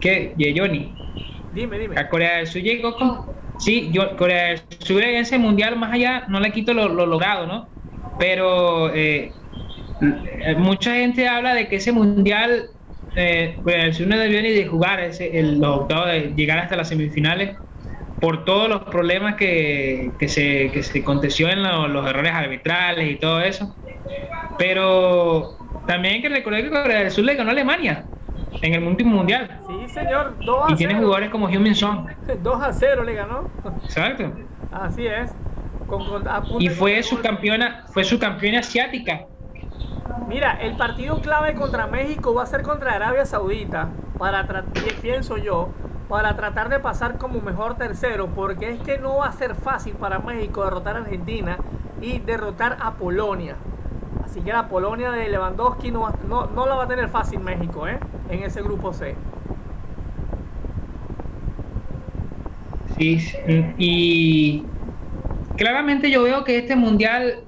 [0.00, 0.34] ¿Qué?
[0.56, 0.94] Johnny.
[1.52, 1.98] Dime, dime.
[1.98, 3.26] A Corea del Sur llegó con.
[3.58, 7.46] Sí, yo, Corea del Sur en ese mundial, más allá, no le quito lo, logrado,
[7.46, 7.68] ¿no?
[8.18, 9.32] Pero eh,
[10.58, 12.70] mucha gente habla de que ese mundial
[13.20, 16.88] eh, pues, el debió ni de jugar ese, el, los octavos, de llegar hasta las
[16.88, 17.56] semifinales
[18.20, 23.16] por todos los problemas que, que se, que se aconteció en los errores arbitrales y
[23.16, 23.74] todo eso.
[24.56, 25.56] Pero
[25.86, 28.04] también hay que recordar que Corea del Sur le ganó a Alemania
[28.62, 29.60] en el último mundial.
[29.66, 32.06] Sí, señor, 2 a Y tiene jugadores como Hyun-Min Son.
[32.42, 33.50] 2 a 0 le ganó.
[33.84, 34.32] Exacto.
[34.70, 35.34] Así es.
[36.60, 39.26] y fue su campeona, fue su campeona asiática
[40.28, 43.88] Mira, el partido clave contra México va a ser contra Arabia Saudita,
[44.18, 44.46] para
[45.00, 45.70] pienso yo,
[46.08, 49.94] para tratar de pasar como mejor tercero, porque es que no va a ser fácil
[49.94, 51.58] para México derrotar a Argentina
[52.00, 53.56] y derrotar a Polonia.
[54.24, 57.98] Así que la Polonia de Lewandowski no, no, la va a tener fácil México, ¿eh?
[58.28, 59.14] En ese grupo C.
[62.98, 63.18] Sí,
[63.78, 64.64] y
[65.56, 67.44] claramente yo veo que este mundial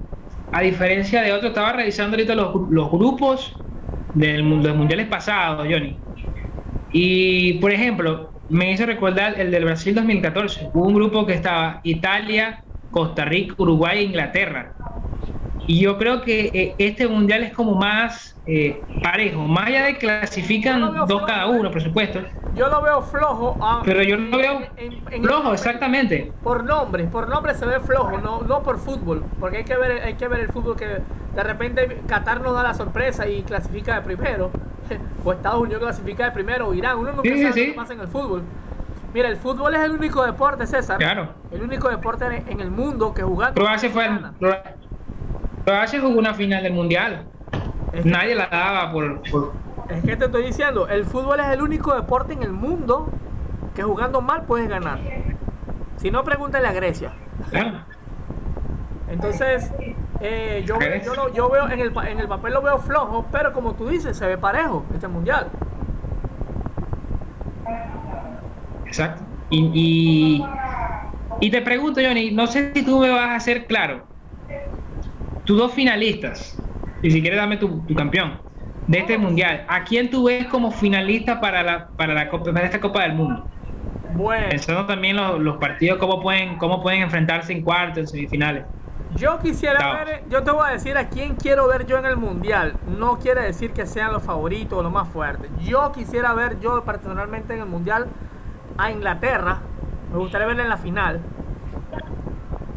[0.51, 2.53] a diferencia de otros, estaba revisando ahorita los,
[2.91, 3.53] grupos
[4.13, 6.03] del, de los mundiales pasados, Johnny.
[6.89, 10.69] Y, por ejemplo, me hizo recordar el del Brasil 2014.
[10.73, 14.80] Hubo un grupo que estaba Italia, Costa Rica, Uruguay e Inglaterra.
[15.71, 19.47] Y yo creo que eh, este mundial es como más eh, parejo.
[19.47, 22.19] Más allá de clasifican dos cada uno, por supuesto.
[22.53, 23.55] Yo lo veo flojo.
[23.61, 24.59] Ah, pero yo lo veo
[25.21, 26.33] flojo, exactamente.
[26.43, 29.23] Por nombre, por nombre se ve flojo, no, no por fútbol.
[29.39, 32.63] Porque hay que ver, hay que ver el fútbol que de repente Qatar nos da
[32.63, 34.51] la sorpresa y clasifica de primero.
[35.23, 36.97] o Estados Unidos clasifica de primero, o Irán.
[36.97, 38.43] Uno nunca sabe qué pasa en el fútbol.
[39.13, 40.97] Mira, el fútbol es el único deporte, César.
[40.97, 41.29] Claro.
[41.49, 43.61] El único deporte en, el mundo que jugando.
[43.61, 44.09] Croacia fue.
[45.65, 47.25] Croacia jugó una final del mundial.
[48.03, 49.21] Nadie la daba por,
[49.89, 53.09] Es que te estoy diciendo, el fútbol es el único deporte en el mundo
[53.75, 54.99] que jugando mal puedes ganar.
[55.97, 57.11] Si no, pregúntale a Grecia.
[59.09, 59.71] Entonces,
[60.21, 60.77] eh, yo,
[61.33, 64.25] yo, veo en el, en el papel lo veo flojo, pero como tú dices, se
[64.25, 65.47] ve parejo este mundial.
[68.85, 69.23] Exacto.
[69.49, 70.43] Y,
[71.41, 74.10] y, te pregunto, Johnny, no sé si tú me vas a hacer claro.
[75.51, 76.57] Tus dos finalistas,
[77.01, 78.39] y si quieres dame tu, campeón
[78.87, 79.65] de este mundial.
[79.67, 83.15] ¿A quién tú ves como finalista para la para la Copa, para esta Copa del
[83.15, 83.45] Mundo?
[84.13, 84.47] Bueno.
[84.49, 88.63] Pensando también los, los partidos cómo pueden cómo pueden enfrentarse en cuartos, en semifinales.
[89.17, 92.15] Yo quisiera ver, yo te voy a decir a quién quiero ver yo en el
[92.15, 92.77] mundial.
[92.97, 95.51] No quiere decir que sean los favoritos o los más fuertes.
[95.59, 98.07] Yo quisiera ver yo personalmente en el mundial
[98.77, 99.59] a Inglaterra.
[100.13, 101.19] Me gustaría verla en la final.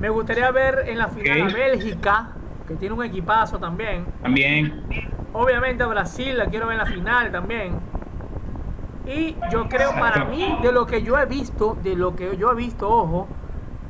[0.00, 2.30] Me gustaría ver en la final a Bélgica,
[2.66, 4.06] que tiene un equipazo también.
[4.22, 4.84] También.
[5.32, 7.78] Obviamente a Brasil la quiero ver en la final también.
[9.06, 12.50] Y yo creo para mí, de lo que yo he visto, de lo que yo
[12.52, 13.28] he visto, ojo,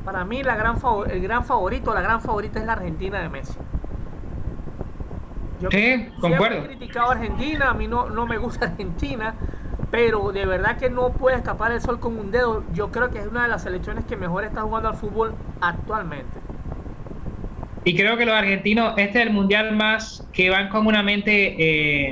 [0.03, 0.77] para mí la gran
[1.09, 3.57] el gran favorito, la gran favorita es la Argentina de Messi.
[5.61, 6.57] Yo sí, concuerdo.
[6.57, 9.35] he criticado a Argentina, a mí no, no me gusta Argentina,
[9.89, 12.63] pero de verdad que no puede escapar el sol con un dedo.
[12.73, 16.39] Yo creo que es una de las selecciones que mejor está jugando al fútbol actualmente.
[17.87, 21.55] Y creo que los argentinos, este es el mundial más que van con una mente,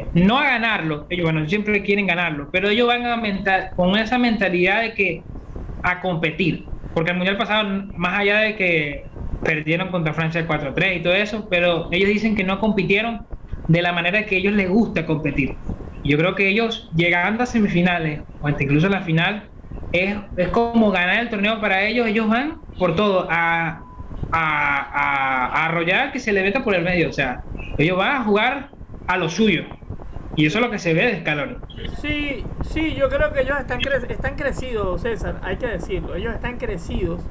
[0.02, 3.98] eh, no a ganarlo, ellos bueno, siempre quieren ganarlo, pero ellos van a mental, con
[3.98, 5.26] esa mentalidad de que
[5.82, 6.72] a competir.
[6.94, 9.02] Porque el mundial pasado, más allá de que
[9.42, 13.28] perdieron contra Francia 4-3 y todo eso, pero ellos dicen que no compitieron
[13.68, 15.64] de la manera que a ellos les gusta competir.
[16.04, 19.50] Yo creo que ellos, llegando a semifinales o hasta incluso a la final,
[19.92, 22.08] es, es como ganar el torneo para ellos.
[22.08, 23.86] Ellos van por todo, a,
[24.32, 27.10] a, arrollar que se le meta por el medio.
[27.10, 27.44] O sea,
[27.78, 28.70] ellos van a jugar
[29.08, 29.64] a lo suyo.
[30.36, 31.56] Y eso es lo que se ve de Scaloni.
[32.02, 36.16] Sí, sí, yo creo que ellos están, están crecidos, César, hay que decirlo.
[36.16, 37.22] Ellos están crecidos.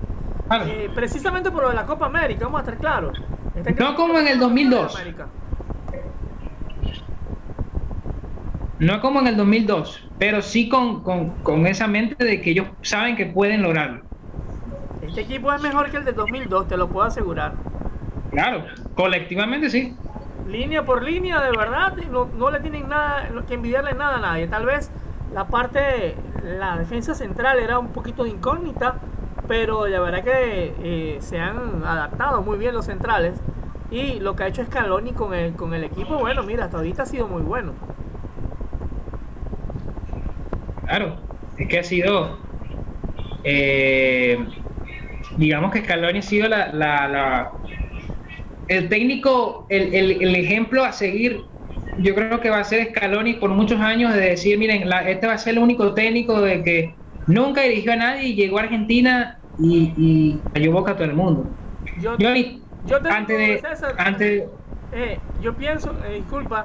[0.66, 3.18] Eh, precisamente por lo de la Copa América, vamos a estar claros.
[3.78, 5.03] no como en el 2002.
[8.78, 13.14] No como en el 2002, pero sí con, con, esa mente de que ellos saben
[13.16, 14.03] que pueden lograrlo.
[15.13, 17.53] Este equipo es mejor que el del 2002, te lo puedo asegurar.
[18.31, 19.95] Claro, colectivamente sí.
[20.49, 24.49] Línea por línea, de verdad, no, no le tienen nada que envidiarle nada a nadie.
[24.49, 24.91] Tal vez
[25.35, 29.01] la parte, la defensa central era un poquito de incógnita,
[29.47, 33.39] pero la verdad que eh, se han adaptado muy bien los centrales.
[33.91, 37.03] Y lo que ha hecho Scaloni con el, con el equipo, bueno, mira, hasta ahorita
[37.03, 37.75] ha sido muy bueno.
[40.87, 41.17] Claro,
[41.59, 42.39] es que ha sido,
[43.45, 44.39] eh,
[45.37, 47.53] digamos que Scaloni ha sido la,
[48.68, 51.41] el técnico, el, ejemplo a seguir.
[51.99, 55.35] Yo creo que va a ser Scaloni por muchos años de decir, miren, este va
[55.35, 56.95] a ser el único técnico de que
[57.26, 61.14] nunca dirigió a nadie y llegó a Argentina y, y cayó boca a todo el
[61.14, 61.47] mundo.
[62.01, 62.11] Yo,
[63.11, 63.62] antes de,
[63.97, 64.45] antes,
[64.93, 66.64] eh, yo pienso, eh, disculpa,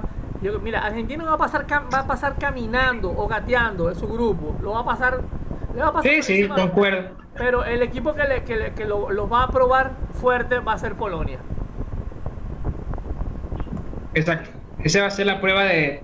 [0.62, 4.56] mira, Argentina va a pasar va a pasar caminando o gateando en su grupo.
[4.62, 5.20] Lo va a pasar.
[5.74, 7.10] Le va a pasar sí, sí, concuerdo.
[7.36, 10.94] Pero el equipo que, le, que, que lo, va a probar fuerte va a ser
[10.94, 11.38] Polonia.
[14.14, 14.50] Exacto.
[14.82, 16.02] Esa va a ser la prueba de,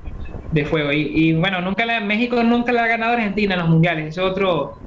[0.53, 0.93] de fuego.
[0.93, 4.09] Y, bueno, nunca la, México nunca le ha ganado Argentina en los mundiales.
[4.09, 4.79] Es otro,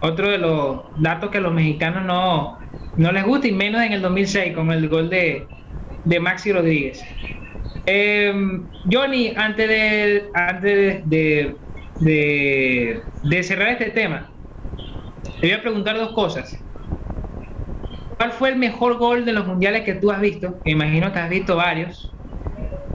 [0.00, 2.58] otro de los datos que a los mexicanos no,
[2.96, 5.46] no les gusta, y menos en el 2006 con el gol de,
[6.04, 7.04] de Maxi Rodríguez.
[7.86, 8.32] Eh,
[8.90, 11.56] Johnny, antes de, antes de, de,
[13.42, 14.32] cerrar este tema,
[15.40, 16.54] te voy a preguntar dos cosas.
[18.16, 20.60] ¿Cuál fue el mejor gol de los mundiales que tú has visto?
[20.64, 22.14] Me imagino que has visto varios.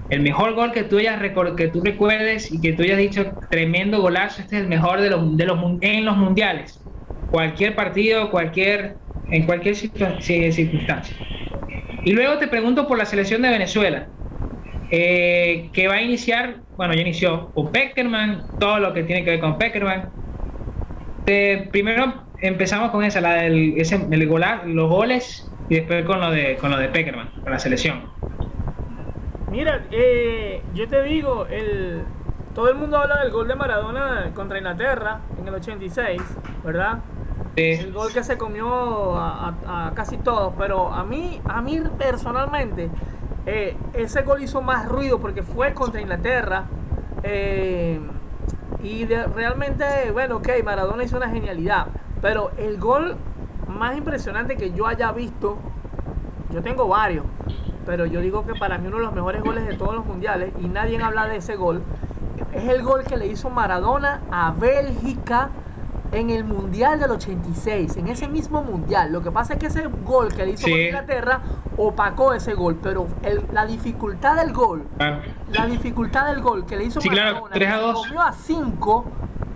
[0.10, 1.20] El mejor gol que tú, hayas
[1.58, 5.10] que tú recuerdes y que tú hayas dicho tremendo golazo, este es el mejor de
[5.10, 6.88] los, de los en los mundiales.
[7.30, 8.98] Cualquier partido, cualquier
[9.32, 11.16] en cualquier circunstancia.
[12.04, 14.10] Y luego te pregunto por la selección de Venezuela.
[14.92, 19.32] Eh, que va a iniciar, bueno, ya inició con Peckerman, todo lo que tiene que
[19.32, 20.10] ver con Peckerman.
[21.26, 24.30] Eh, primero empezamos con esa, la del ese, el
[24.76, 28.04] los goles y después con lo de con lo de Peckerman, con la selección.
[29.50, 32.04] Mira, eh, yo te digo, el,
[32.54, 36.22] todo el mundo habla del gol de Maradona contra Inglaterra en el 86,
[36.64, 37.00] ¿verdad?
[37.56, 42.90] El gol que se comió a, a, casi todos, pero a mí, a mí personalmente,
[43.46, 46.66] eh, ese gol hizo más ruido porque fue contra Inglaterra.
[47.24, 48.00] Eh,
[48.84, 51.88] y realmente, bueno, ok, Maradona hizo una genialidad.
[52.22, 53.16] Pero el gol
[53.68, 55.58] más impresionante que yo haya visto,
[56.52, 57.26] yo tengo varios,
[57.86, 60.54] pero yo digo que para mí uno de los mejores goles de todos los mundiales,
[60.60, 61.84] y nadie habla de ese gol,
[62.54, 65.50] es el gol que le hizo Maradona a Bélgica
[66.16, 69.12] en el Mundial del 86, en ese mismo Mundial.
[69.12, 71.42] Lo que pasa es que ese gol que le hizo Inglaterra
[71.78, 73.08] opacó ese gol, pero
[73.52, 77.78] la dificultad del gol, la dificultad del gol que le hizo sí, claro, 3 a
[77.78, 78.14] 2.
[78.18, 79.06] a 5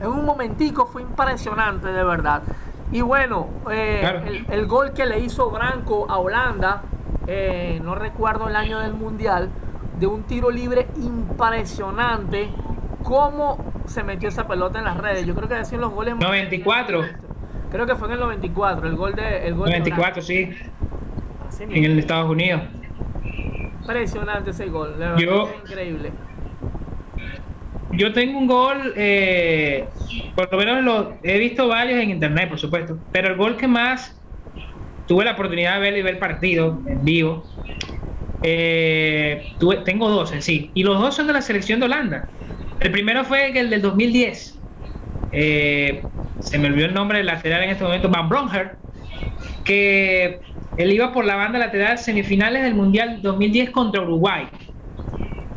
[0.02, 2.44] en un momentico fue impresionante de verdad.
[2.92, 6.82] Y bueno, eh, el, gol que le hizo Branco a Holanda,
[7.28, 9.50] eh, no recuerdo el año del Mundial,
[9.98, 12.50] de un tiro libre impresionante.
[13.04, 15.26] ¿Cómo se metió esa pelota en las redes?
[15.26, 16.16] Yo creo que decían los goles.
[16.16, 17.04] 94.
[17.72, 19.48] Creo que fue en el 94, el gol de.
[19.48, 20.50] El gol 94, sí.
[21.60, 22.62] en el Estados Unidos.
[23.82, 26.12] Impresionante ese gol, yo, increíble.
[27.92, 29.88] Yo tengo un gol, eh,
[30.36, 33.68] por lo menos lo, he visto varios en internet, por supuesto, pero el gol que
[33.68, 34.16] más
[35.08, 37.44] tuve la oportunidad de ver y ver partido en vivo
[38.42, 39.54] eh,
[39.86, 42.30] tengo dos en sí, y los dos son de la selección de Holanda.
[42.80, 44.60] El primero fue el del 2010.
[45.32, 46.08] Eh,
[46.40, 48.78] se me olvidó el nombre del lateral en este momento, Van Bronher,
[49.66, 50.40] que
[50.78, 54.48] él iba por la banda lateral semifinales del Mundial 2010 contra Uruguay.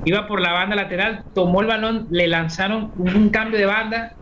[0.04, 4.12] Iba por la banda lateral, tomó el balón, le lanzaron un cambio de banda,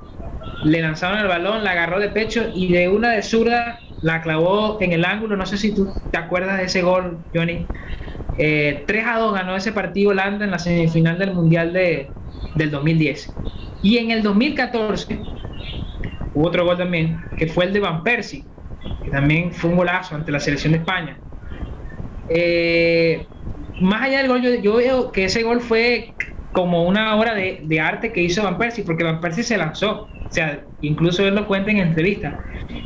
[0.62, 4.76] le lanzaron el balón, la agarró de pecho y de una de zurda la clavó
[4.82, 5.36] en el ángulo.
[5.36, 7.66] No sé si tú te acuerdas de ese gol, Johnny.
[8.36, 12.10] 3 eh, a 2 ganó ese partido Holanda en la semifinal del Mundial de,
[12.54, 13.36] del 2010.
[13.82, 15.20] Y en el 2014
[16.34, 18.44] hubo otro gol también, que fue el de Van Persie,
[19.04, 21.18] que también fue un golazo ante la selección de España.
[22.28, 23.26] Eh,
[23.80, 26.14] más allá del gol, yo, veo que ese gol fue
[26.52, 30.02] como una obra de, de, arte que hizo Van Persie, porque Van Persie se lanzó.
[30.02, 32.38] O sea, incluso él lo cuenta en entrevista.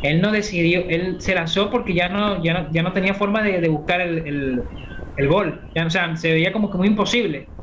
[0.02, 3.42] Él no decidió, él se lanzó porque ya no, ya no, ya no tenía forma
[3.42, 4.62] de, buscar el,
[5.16, 5.60] el gol.
[5.74, 7.53] Ya, o sea, se veía como que muy imposible.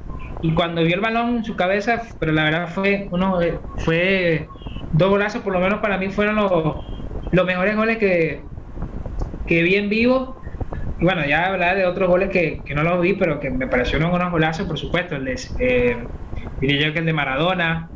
[0.42, 3.40] Y cuando vio el balón en su cabeza, pero la verdad fue uno
[3.78, 4.48] fue
[4.92, 6.52] dos golazos, por lo menos para mí fueron los,
[7.32, 8.48] los mejores goles que,
[9.46, 10.40] que vi en vivo.
[11.00, 13.68] Y bueno, ya hablar de otros goles que, que no los vi, pero que me
[13.68, 15.20] parecieron unos golazos, por supuesto.
[15.20, 16.08] De, eh,
[16.62, 17.92] yo que el de Maradona,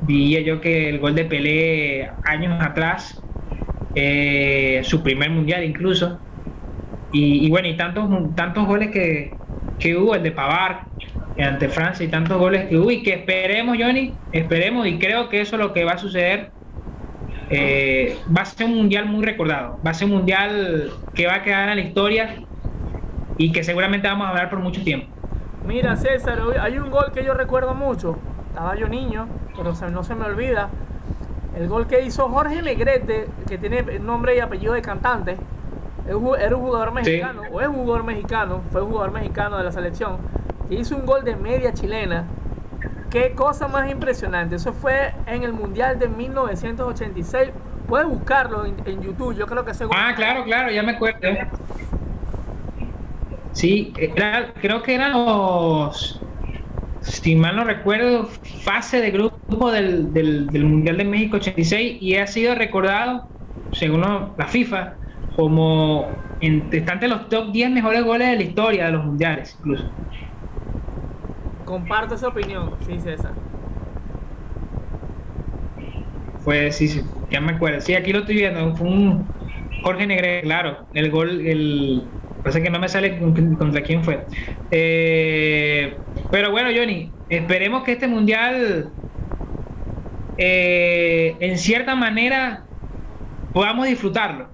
[0.00, 3.26] diría yo que el gol de Pelé años atrás,
[3.94, 6.22] eh, su primer mundial incluso.
[7.12, 10.89] Y, bueno, y tantos, tantos goles que, hubo, el de Pavar
[11.38, 15.40] ante Francia y tantos goles que hubo y que esperemos, Johnny, esperemos y creo que
[15.40, 16.50] eso es lo que va a suceder.
[17.48, 21.36] Eh, va a ser un mundial muy recordado, va a ser un mundial que va
[21.36, 22.36] a quedar en la historia
[23.38, 25.08] y que seguramente vamos a hablar por mucho tiempo.
[25.66, 28.18] Mira, César, hay un gol que yo recuerdo mucho,
[28.48, 29.26] estaba yo niño,
[29.56, 30.68] pero no se me olvida.
[31.58, 35.36] El gol que hizo Jorge Negrete, que tiene nombre y apellido de cantante,
[36.06, 39.72] era un jugador mexicano, o es un jugador mexicano, fue un jugador mexicano de la
[39.72, 40.18] selección,
[40.76, 42.24] hizo un gol de media chilena.
[43.10, 44.56] Qué cosa más impresionante.
[44.56, 47.50] Eso fue en el Mundial de 1986.
[47.88, 49.98] Puedes buscarlo en, YouTube, yo creo que seguro.
[50.00, 51.18] Ah, claro, claro, ya me acuerdo.
[53.52, 53.92] Sí,
[54.60, 56.20] creo que eran los,
[57.00, 58.28] si mal no recuerdo,
[58.64, 63.28] fase de grupo del, del, Mundial de México 86 y ha sido recordado,
[63.72, 64.94] según la FIFA,
[65.34, 66.06] como
[66.40, 69.84] entre los top 10 mejores goles de la historia de los mundiales, incluso.
[71.70, 73.32] Comparto esa opinión, sí, César.
[76.40, 77.00] Fue, sí, sí,
[77.30, 77.80] ya me acuerdo.
[77.80, 78.74] Sí, aquí lo estoy viendo.
[78.74, 79.24] Fue un
[79.84, 80.88] Jorge Negre, claro.
[80.94, 82.02] El gol, el.
[82.42, 84.26] Pasa que no me sale contra quién fue.
[84.72, 85.96] Eh,
[86.32, 88.90] pero bueno, Johnny, esperemos que este mundial,
[90.38, 92.64] eh, en cierta manera,
[93.52, 94.50] podamos disfrutarlo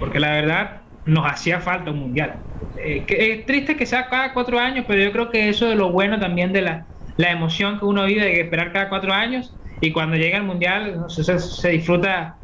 [0.00, 2.34] porque la verdad nos hacía falta un mundial.
[2.78, 5.90] Eh, es triste que sea cada cuatro años, pero yo creo que eso es lo
[5.90, 6.86] bueno también de la,
[7.18, 11.68] emoción que uno vive de esperar cada cuatro años y cuando llega el mundial se,
[11.68, 12.36] disfruta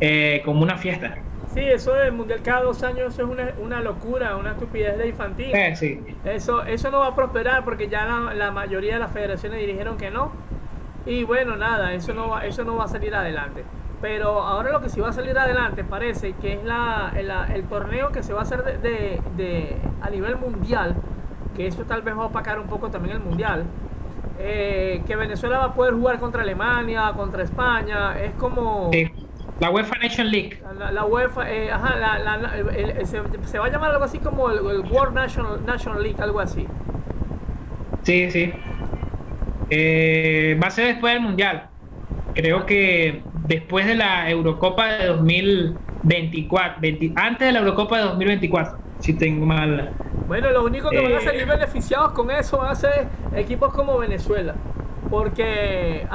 [0.00, 1.14] eh, como una fiesta.
[1.52, 5.54] Sí, eso del mundial cada dos años es una, una locura, una estupidez de infantil.
[5.54, 6.00] Eh, sí.
[6.24, 9.98] Eso, eso no va a prosperar porque ya la, la, mayoría de las federaciones dijeron
[9.98, 10.32] que no.
[11.06, 13.62] Y bueno, nada, eso no va, eso no va a salir adelante.
[14.04, 18.12] Pero ahora lo que sí va a salir adelante parece que es la, el, torneo
[18.12, 20.94] que se va a hacer de, de, a nivel mundial,
[21.56, 23.64] que eso tal vez va a opacar un poco también el mundial.
[24.38, 28.90] Eh, que Venezuela va a poder jugar contra Alemania, contra España, es como...
[29.58, 30.62] La UEFA Nation League.
[30.92, 31.94] La, UEFA, eh, ajá,
[33.04, 36.66] se, va a llamar algo así como el, World National, National League, algo así.
[38.02, 38.52] Sí, sí.
[39.70, 41.68] Eh, va a ser después del Mundial.
[42.34, 46.82] Creo que después de la Eurocopa de 2024,
[47.16, 49.92] antes de la Eurocopa de 2024, si tengo mal.
[50.26, 53.72] Bueno, lo único que van a salir eh, beneficiados con eso van a ser equipos
[53.72, 54.54] como Venezuela.
[55.10, 56.06] Porque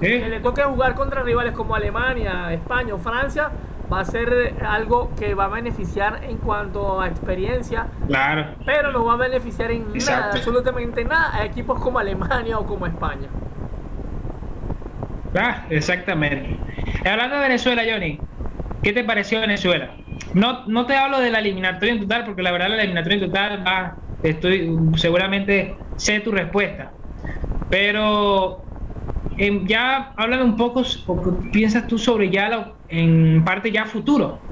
[0.00, 3.50] que le toque jugar contra rivales como Alemania, España o Francia
[3.92, 7.88] va a ser algo que va a beneficiar en cuanto a experiencia.
[8.06, 8.54] Claro.
[8.64, 12.86] Pero no va a beneficiar en nada, absolutamente nada, a equipos como Alemania o como
[12.86, 13.28] España.
[15.34, 16.62] Ah, exactamente.
[17.04, 18.28] Hablando de Venezuela, Johnny,
[18.82, 19.96] ¿qué te pareció Venezuela?
[20.34, 23.26] No, no te hablo de la eliminatoria en total, porque la verdad la eliminatoria en
[23.26, 26.96] total va, estoy seguramente sé tu respuesta.
[27.68, 28.70] Pero
[29.38, 34.48] em, ya háblame un poco, ¿qué piensas tú sobre ya en parte ya futuro?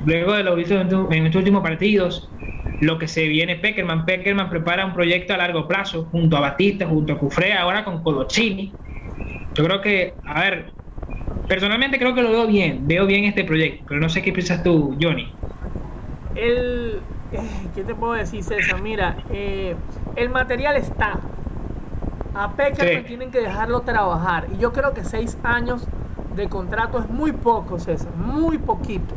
[0.00, 2.32] Luego de lo visto en estos últimos partidos,
[2.80, 4.04] lo que se viene Peckerman.
[4.06, 8.02] Peckerman prepara un proyecto a largo plazo junto a Batista, junto a Cufré, ahora con
[8.02, 8.78] Colochini.
[9.60, 10.72] Yo creo que, a ver,
[11.46, 14.62] personalmente creo que lo veo bien, veo bien este proyecto, pero no sé qué piensas
[14.62, 15.30] tú, Johnny.
[16.34, 17.40] El, eh,
[17.74, 18.80] ¿qué te puedo decir, César?
[18.80, 19.76] Mira, eh,
[20.16, 21.20] el material está.
[22.34, 24.46] A Peckerman tienen que dejarlo trabajar.
[24.56, 25.86] Y yo creo que seis años
[26.36, 29.14] de contrato es muy poco, César, muy poquito.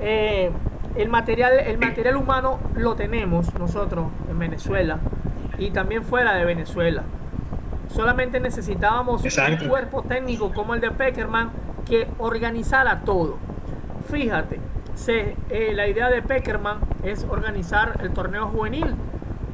[0.00, 0.50] Eh,
[0.96, 5.00] el material, el material humano lo tenemos nosotros en Venezuela
[5.58, 7.02] y también fuera de Venezuela.
[7.94, 11.50] Solamente necesitábamos un cuerpo técnico como el de Peckerman
[11.86, 13.38] que organizara todo.
[14.10, 14.60] Fíjate,
[14.94, 18.94] se, eh, la idea de Peckerman es organizar el torneo juvenil.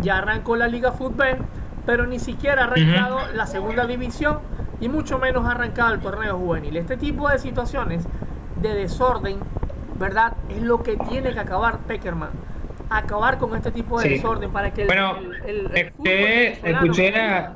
[0.00, 1.38] Ya arrancó la Liga Fútbol,
[1.86, 4.40] pero ni siquiera ha arrancado la segunda división
[4.80, 6.76] y mucho menos ha arrancado el torneo juvenil.
[6.76, 8.06] Este tipo de situaciones
[8.60, 9.38] de desorden,
[9.98, 10.34] ¿verdad?
[10.50, 12.30] Es lo que tiene que acabar Peckerman.
[12.90, 15.70] Acabar con este tipo de desorden para que el,
[16.62, 17.48] escuché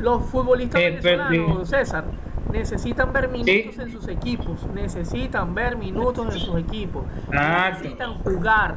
[0.00, 2.04] los futbolistas eh, venezolanos, César,
[2.52, 8.76] necesitan ver minutos en sus equipos, necesitan ver minutos en sus equipos, necesitan jugar.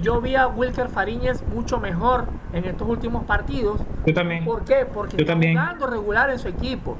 [0.00, 3.80] Yo vi a Wilker Fariñez mucho mejor en estos últimos partidos.
[4.04, 4.44] Yo también.
[4.44, 4.86] ¿Por qué?
[4.92, 6.98] Porque está jugando regular en su equipo.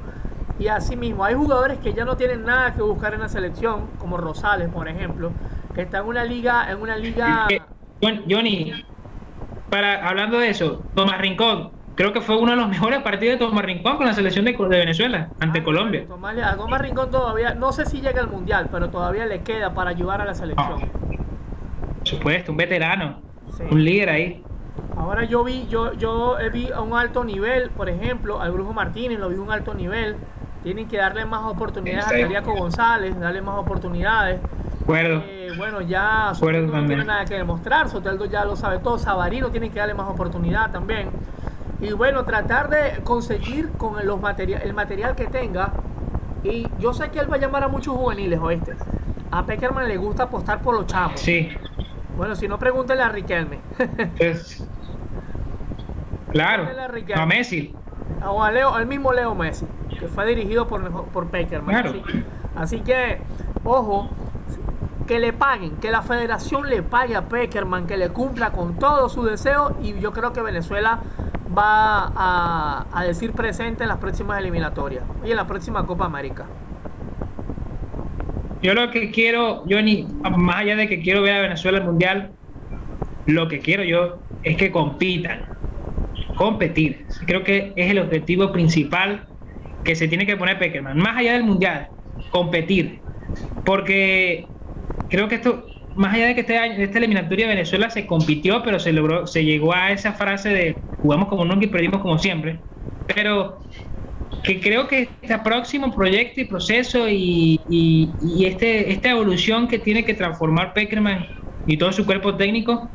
[0.57, 3.87] Y así mismo, hay jugadores que ya no tienen nada que buscar en la selección,
[3.99, 5.31] como Rosales, por ejemplo,
[5.73, 7.47] que está en una liga, en una liga.
[8.01, 8.71] Johnny,
[9.69, 13.45] para hablando de eso, Tomás Rincón, creo que fue uno de los mejores partidos de
[13.45, 16.05] Tomás Rincón con la selección de, Venezuela ante ah, Colombia.
[16.07, 19.73] Tomás, a Tomás Rincón todavía, no sé si llega al Mundial, pero todavía le queda
[19.73, 20.79] para ayudar a la selección.
[20.79, 23.21] por supuesto, un veterano,
[23.71, 24.43] un líder ahí.
[24.97, 29.19] Ahora yo vi, yo, yo vi a un alto nivel, por ejemplo, al Brujo Martínez
[29.19, 30.15] lo vi a un alto nivel.
[30.63, 34.39] Tienen que darle más oportunidades a Cariaco González, darle más oportunidades.
[34.81, 35.21] Acuerdo.
[35.25, 39.49] Eh, bueno, ya Soteldo no tiene nada que demostrar, Soteldo ya lo sabe todo, Sabarino
[39.49, 41.09] tiene que darle más oportunidad también.
[41.81, 45.73] Y bueno, tratar de conseguir con los material, el material que tenga.
[46.43, 48.75] Y yo sé que él va a llamar a muchos juveniles, oíste.
[49.31, 51.19] A Peckerman le gusta apostar por los chavos.
[51.19, 51.49] Sí.
[52.15, 53.59] Bueno, si no, pregúntele a Riquelme.
[56.31, 56.67] claro.
[57.15, 57.75] A, Messi.
[58.25, 59.65] O a Leo, al mismo Leo Messi,
[59.99, 61.81] que fue dirigido por, por Peckerman.
[61.81, 62.01] Claro.
[62.55, 63.19] Así, que,
[63.65, 64.09] ojo,
[65.07, 69.09] que le paguen, que la federación le pague a Peckerman, que le cumpla con todo
[69.09, 69.75] su deseo.
[69.81, 71.01] Y yo creo que Venezuela
[71.55, 76.45] va a, decir presente en las próximas eliminatorias y en la próxima Copa América.
[78.61, 82.31] Yo lo que quiero, Johnny, más allá de que quiero ver a Venezuela el Mundial,
[83.27, 85.41] lo que quiero yo es que compitan,
[86.35, 87.05] competir.
[87.27, 89.27] Creo que es el objetivo principal
[89.83, 90.97] que se tiene que poner Peckerman.
[90.97, 91.89] Más allá del Mundial,
[92.31, 93.01] competir.
[93.65, 94.47] Porque
[95.09, 95.65] creo que esto
[95.95, 99.73] más allá de que este esta eliminatoria Venezuela se compitió, pero se logró, se llegó
[99.73, 102.61] a esa frase de jugamos como nunca y perdimos como siempre.
[103.05, 103.61] Pero
[104.43, 110.13] que creo que este próximo proyecto y proceso y, este, esta evolución que tiene que
[110.13, 111.25] transformar Peckerman
[111.65, 112.91] y todo su cuerpo técnico,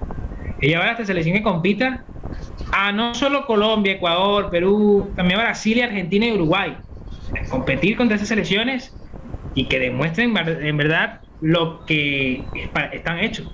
[0.60, 2.04] que llevar a esta selección que compita
[2.72, 6.76] a no solo Colombia, Ecuador, Perú, también Brasil y Argentina y Uruguay.
[7.48, 8.96] Competir contra esas selecciones
[9.54, 12.44] y que demuestren en verdad lo que
[12.92, 13.52] están hechos.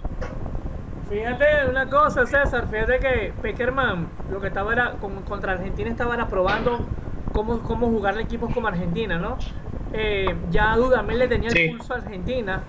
[1.09, 4.95] Fíjate una cosa, César, fíjate que Peckerman lo que estaba era,
[5.28, 6.84] contra Argentina estaba era probando
[7.32, 9.39] cómo, cómo jugarle equipos como Argentina, ¿no?
[9.93, 12.62] Eh, ya Dudamel le tenía el pulso a Argentina,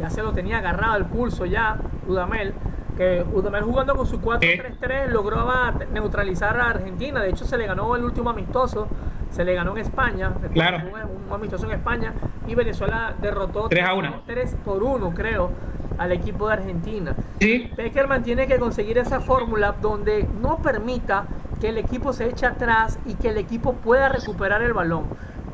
[0.00, 2.54] ya se lo tenía agarrado el pulso ya, Dudamel,
[2.96, 5.46] que Dudamel jugando con su 4-3-3 logró
[5.92, 8.88] neutralizar a Argentina, de hecho se le ganó el último amistoso
[9.32, 10.78] se le ganó en España, claro.
[11.26, 12.12] un, amistoso en España,
[12.46, 14.22] y Venezuela derrotó 3 a 1.
[14.26, 15.50] 3 por 1, creo,
[15.98, 17.16] al equipo de Argentina.
[17.40, 17.70] Sí.
[17.74, 21.24] Peckerman tiene que conseguir esa fórmula donde no permita
[21.60, 25.04] que el equipo se eche atrás y que el equipo pueda recuperar el balón.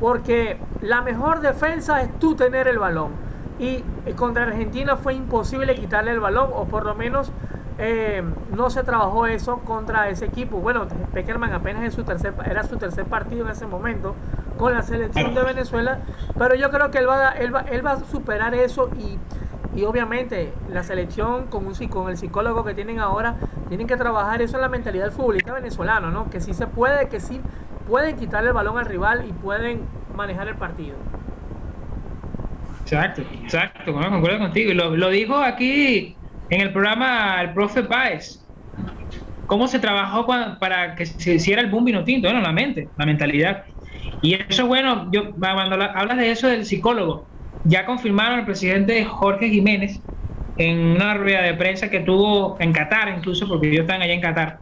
[0.00, 3.12] Porque la mejor defensa es tú tener el balón.
[3.58, 3.82] Y
[4.14, 7.32] contra Argentina fue imposible quitarle el balón, o por lo menos
[7.78, 8.22] eh,
[8.54, 10.58] no se trabajó eso contra ese equipo.
[10.58, 14.14] Bueno, Peckerman apenas en su tercer, era su tercer partido en ese momento
[14.58, 16.00] con la selección de Venezuela,
[16.36, 19.18] pero yo creo que él va, él va, él va a superar eso y,
[19.78, 23.36] y obviamente la selección con, un, con el psicólogo que tienen ahora,
[23.68, 26.28] tienen que trabajar eso en la mentalidad del futbolista venezolano, ¿no?
[26.30, 27.40] Que sí se puede, que sí
[27.88, 29.82] pueden quitarle el balón al rival y pueden
[30.16, 30.96] manejar el partido.
[32.90, 34.70] Exacto, exacto, concuerdo contigo.
[34.70, 36.18] Y lo, lo dijo aquí
[36.48, 38.48] en el programa el profe Páez.
[39.46, 40.26] ¿Cómo se trabajó
[40.60, 42.28] para que se hiciera el boom vino tinto?
[42.28, 43.64] Bueno, la mente, la mentalidad.
[44.20, 47.30] Y eso bueno, yo cuando hablas de eso del psicólogo,
[47.62, 50.02] ya confirmaron el presidente Jorge Jiménez
[50.56, 54.20] en una rueda de prensa que tuvo en Qatar, incluso porque ellos están allá en
[54.20, 54.60] Qatar.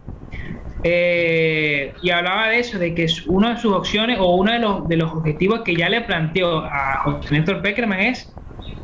[0.89, 4.61] Eh, y hablaba de eso, de que es una de sus opciones o uno de
[4.61, 8.33] los, de los objetivos que ya le planteó a José Néstor Peckerman es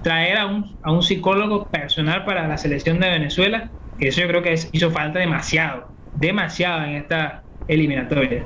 [0.03, 4.27] traer a un, a un psicólogo personal para la selección de Venezuela, que eso yo
[4.27, 8.43] creo que hizo falta demasiado, demasiado en esta eliminatoria.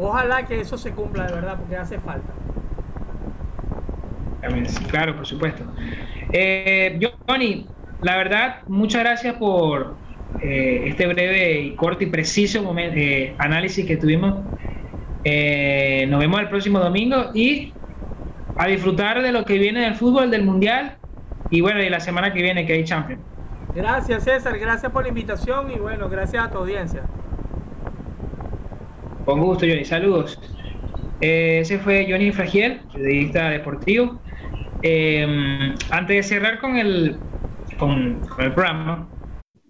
[0.00, 2.34] ojalá que eso se cumpla de verdad, porque hace falta.
[4.90, 5.64] Claro, por supuesto.
[6.32, 6.98] Eh,
[7.28, 7.68] Johnny,
[8.00, 10.03] la verdad, muchas gracias por
[10.40, 14.44] eh, este breve y corto y preciso momento, eh, análisis que tuvimos.
[15.24, 17.72] Eh, nos vemos el próximo domingo y
[18.56, 20.96] a disfrutar de lo que viene del fútbol, del mundial
[21.50, 23.22] y bueno, y la semana que viene que hay Champions.
[23.74, 27.02] Gracias César, gracias por la invitación y bueno, gracias a tu audiencia.
[29.24, 29.84] Con gusto, Johnny.
[29.84, 30.38] Saludos.
[31.20, 34.20] Eh, ese fue Johnny Fragiel, periodista deportivo.
[34.82, 37.18] Eh, antes de cerrar con el,
[37.78, 39.08] con, el programa,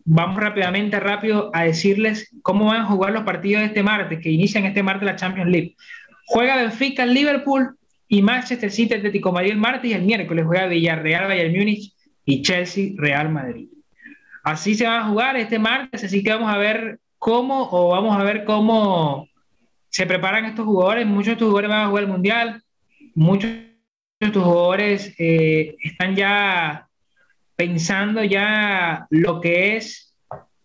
[0.04, 4.30] vamos rápidamente, rápido a decirles cómo van a jugar los partidos de este martes, que
[4.30, 5.76] inician este martes la Champions League.
[6.26, 7.76] Juega Benfica, Liverpool,
[8.08, 11.92] y Manchester City, Atlético Madrid el martes y el miércoles juega Villarreal, Bayern Múnich
[12.24, 13.68] y Chelsea, Real Madrid.
[14.42, 18.16] Así se va a jugar este martes, así que vamos a ver cómo o vamos
[18.16, 19.28] a ver cómo
[19.88, 21.06] se preparan estos jugadores.
[21.06, 22.62] Muchos de estos jugadores van a jugar el Mundial,
[23.14, 23.74] muchos de
[24.20, 26.88] estos jugadores eh, están ya
[27.56, 30.14] pensando ya lo que es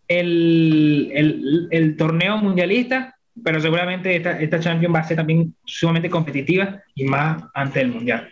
[0.08, 6.10] el, el, el torneo mundialista pero seguramente esta, esta Champions va a ser también sumamente
[6.10, 8.30] competitiva y más ante el Mundial.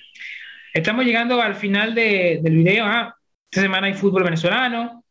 [0.74, 2.86] Estamos llegando al final de, del video.
[2.86, 3.16] Ah,
[3.49, 5.03] esta semana hay fútbol venezolano.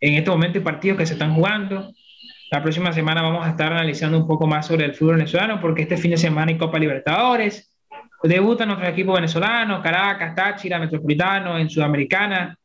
[0.00, 1.92] En este momento hay partidos que se están jugando.
[2.50, 5.82] La próxima semana vamos a estar analizando un poco más sobre el fútbol venezolano porque
[5.82, 7.70] este fin de semana hay Copa Libertadores.
[8.22, 12.56] Debutan nuestros equipos venezolanos, Caracas, Táchira, Metropolitano, en Sudamericana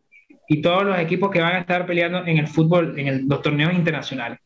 [0.50, 3.74] y todos los equipos que van a estar peleando en el fútbol, en los torneos
[3.74, 4.40] internacionales.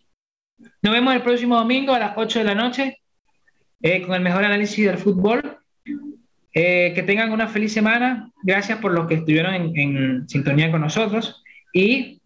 [0.82, 2.98] Nos vemos el próximo domingo a las 8 de la noche
[3.82, 5.58] eh, con el mejor análisis del fútbol.
[6.56, 8.30] Eh, que tengan una feliz semana.
[8.44, 11.42] Gracias por los que estuvieron en, en, sintonía con nosotros
[11.74, 12.22] y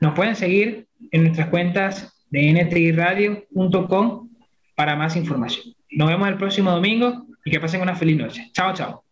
[0.00, 4.30] nos pueden seguir en nuestras cuentas de ntriradio.com
[4.74, 5.74] para más información.
[5.92, 8.50] Nos vemos el próximo domingo y que pasen una feliz noche.
[8.52, 9.07] Chao, chao.